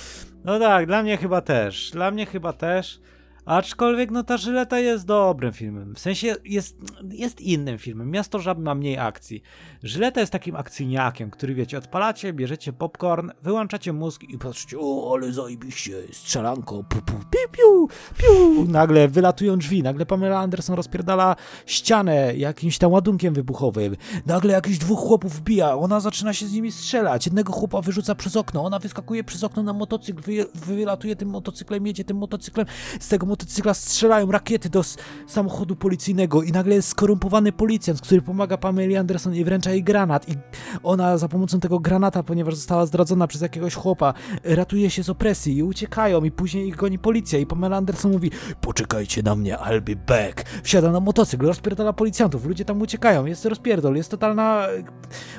[0.45, 1.91] No tak, dla mnie chyba też.
[1.91, 2.99] Dla mnie chyba też.
[3.45, 5.95] Aczkolwiek no ta Żyleta jest dobrym filmem.
[5.95, 6.77] W sensie jest,
[7.09, 8.11] jest innym filmem.
[8.11, 9.43] Miasto Żab ma mniej akcji.
[9.83, 15.31] Żyleta jest takim akcyjniakiem, który wiecie, odpalacie, bierzecie popcorn, wyłączacie mózg i patrzycie, o ale
[15.31, 17.87] zajebiście, strzelanko, pu, pu, piu, piu,
[18.17, 18.65] piu.
[18.67, 21.35] Nagle wylatują drzwi, nagle Pamela Anderson rozpierdala
[21.65, 23.95] ścianę jakimś tam ładunkiem wybuchowym.
[24.25, 27.25] Nagle jakiś dwóch chłopów wbija, ona zaczyna się z nimi strzelać.
[27.25, 31.87] Jednego chłopa wyrzuca przez okno, ona wyskakuje przez okno na motocykl, wy, wylatuje tym motocyklem,
[31.87, 32.67] jedzie tym motocyklem,
[32.99, 34.83] z tego motocykla strzelają rakiety do
[35.27, 40.29] samochodu policyjnego i nagle jest skorumpowany policjant, który pomaga Pameli Anderson i wręcza jej granat.
[40.29, 40.35] I
[40.83, 44.13] ona za pomocą tego granata, ponieważ została zdradzona przez jakiegoś chłopa,
[44.43, 46.23] ratuje się z opresji i uciekają.
[46.23, 47.39] I później ich goni policja.
[47.39, 48.31] I Pamela Anderson mówi
[48.61, 50.43] poczekajcie na mnie, I'll be back.
[50.63, 54.67] Wsiada na motocykl, rozpierdala policjantów, ludzie tam uciekają, jest rozpierdol, jest totalna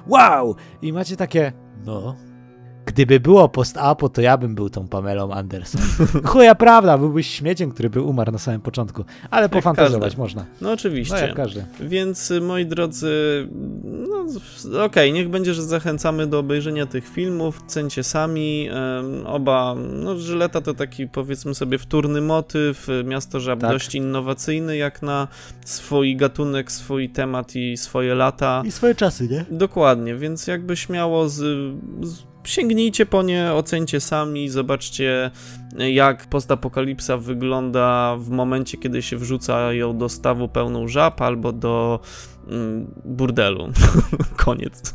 [0.07, 0.57] wow!
[0.83, 1.53] I macie takie
[1.85, 2.17] no,
[2.95, 5.81] Gdyby było post-apo, to ja bym był tą Pamelą Anderson.
[6.31, 9.05] Chuja prawda, byłbyś śmieciem, który by umarł na samym początku.
[9.31, 10.19] Ale pofantazować każdy.
[10.19, 10.45] można.
[10.61, 11.15] No oczywiście.
[11.15, 11.65] No jak każdy.
[11.81, 13.13] Więc y, moi drodzy,
[14.69, 18.69] no okej, niech będzie, że zachęcamy do obejrzenia tych filmów, cencie sami.
[19.27, 23.71] oba, no Żyleta to taki powiedzmy sobie wtórny motyw, Miasto Żab Tak.
[23.71, 25.29] dość innowacyjny jak na
[25.65, 28.63] swój gatunek, swój temat i swoje lata.
[28.67, 29.45] I swoje czasy, nie?
[29.51, 31.35] Dokładnie, więc jakby śmiało z,
[32.03, 35.31] z, sięgnijcie po nie, ocencie sami, zobaczcie
[35.79, 42.01] jak postapokalipsa wygląda w momencie, kiedy się wrzuca ją do stawu pełną żab albo do
[42.49, 43.73] mm, burdelu.
[44.37, 44.95] Koniec.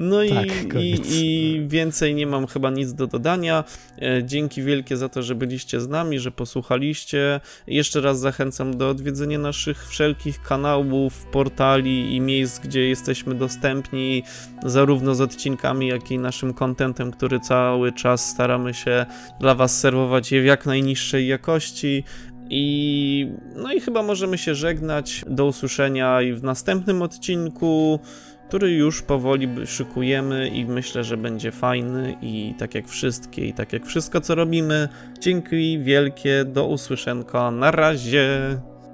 [0.00, 1.00] No i, Tak, i, koniec.
[1.10, 3.64] i więcej nie mam chyba nic do dodania.
[4.02, 7.40] E, Dzięki wielkie za to, że byliście z nami, że posłuchaliście.
[7.66, 14.22] Jeszcze raz zachęcam do odwiedzenia naszych wszelkich kanałów, portali i miejsc, gdzie jesteśmy dostępni,
[14.64, 19.06] zarówno z odcinkami, jak i naszym kontentem, który cały czas staramy się
[19.40, 22.04] dla Was serwować je w jak najniższej jakości.
[22.50, 25.24] I no i chyba możemy się żegnać.
[25.26, 28.00] Do usłyszenia i w następnym odcinku,
[28.48, 33.72] który już powoli szykujemy i myślę, że będzie fajny i tak jak wszystkie i tak
[33.72, 34.88] jak wszystko co robimy.
[35.20, 37.50] Dzięki wielkie, do usłyszenka.
[37.50, 38.28] Na razie.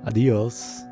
[0.04, 0.84] Adios.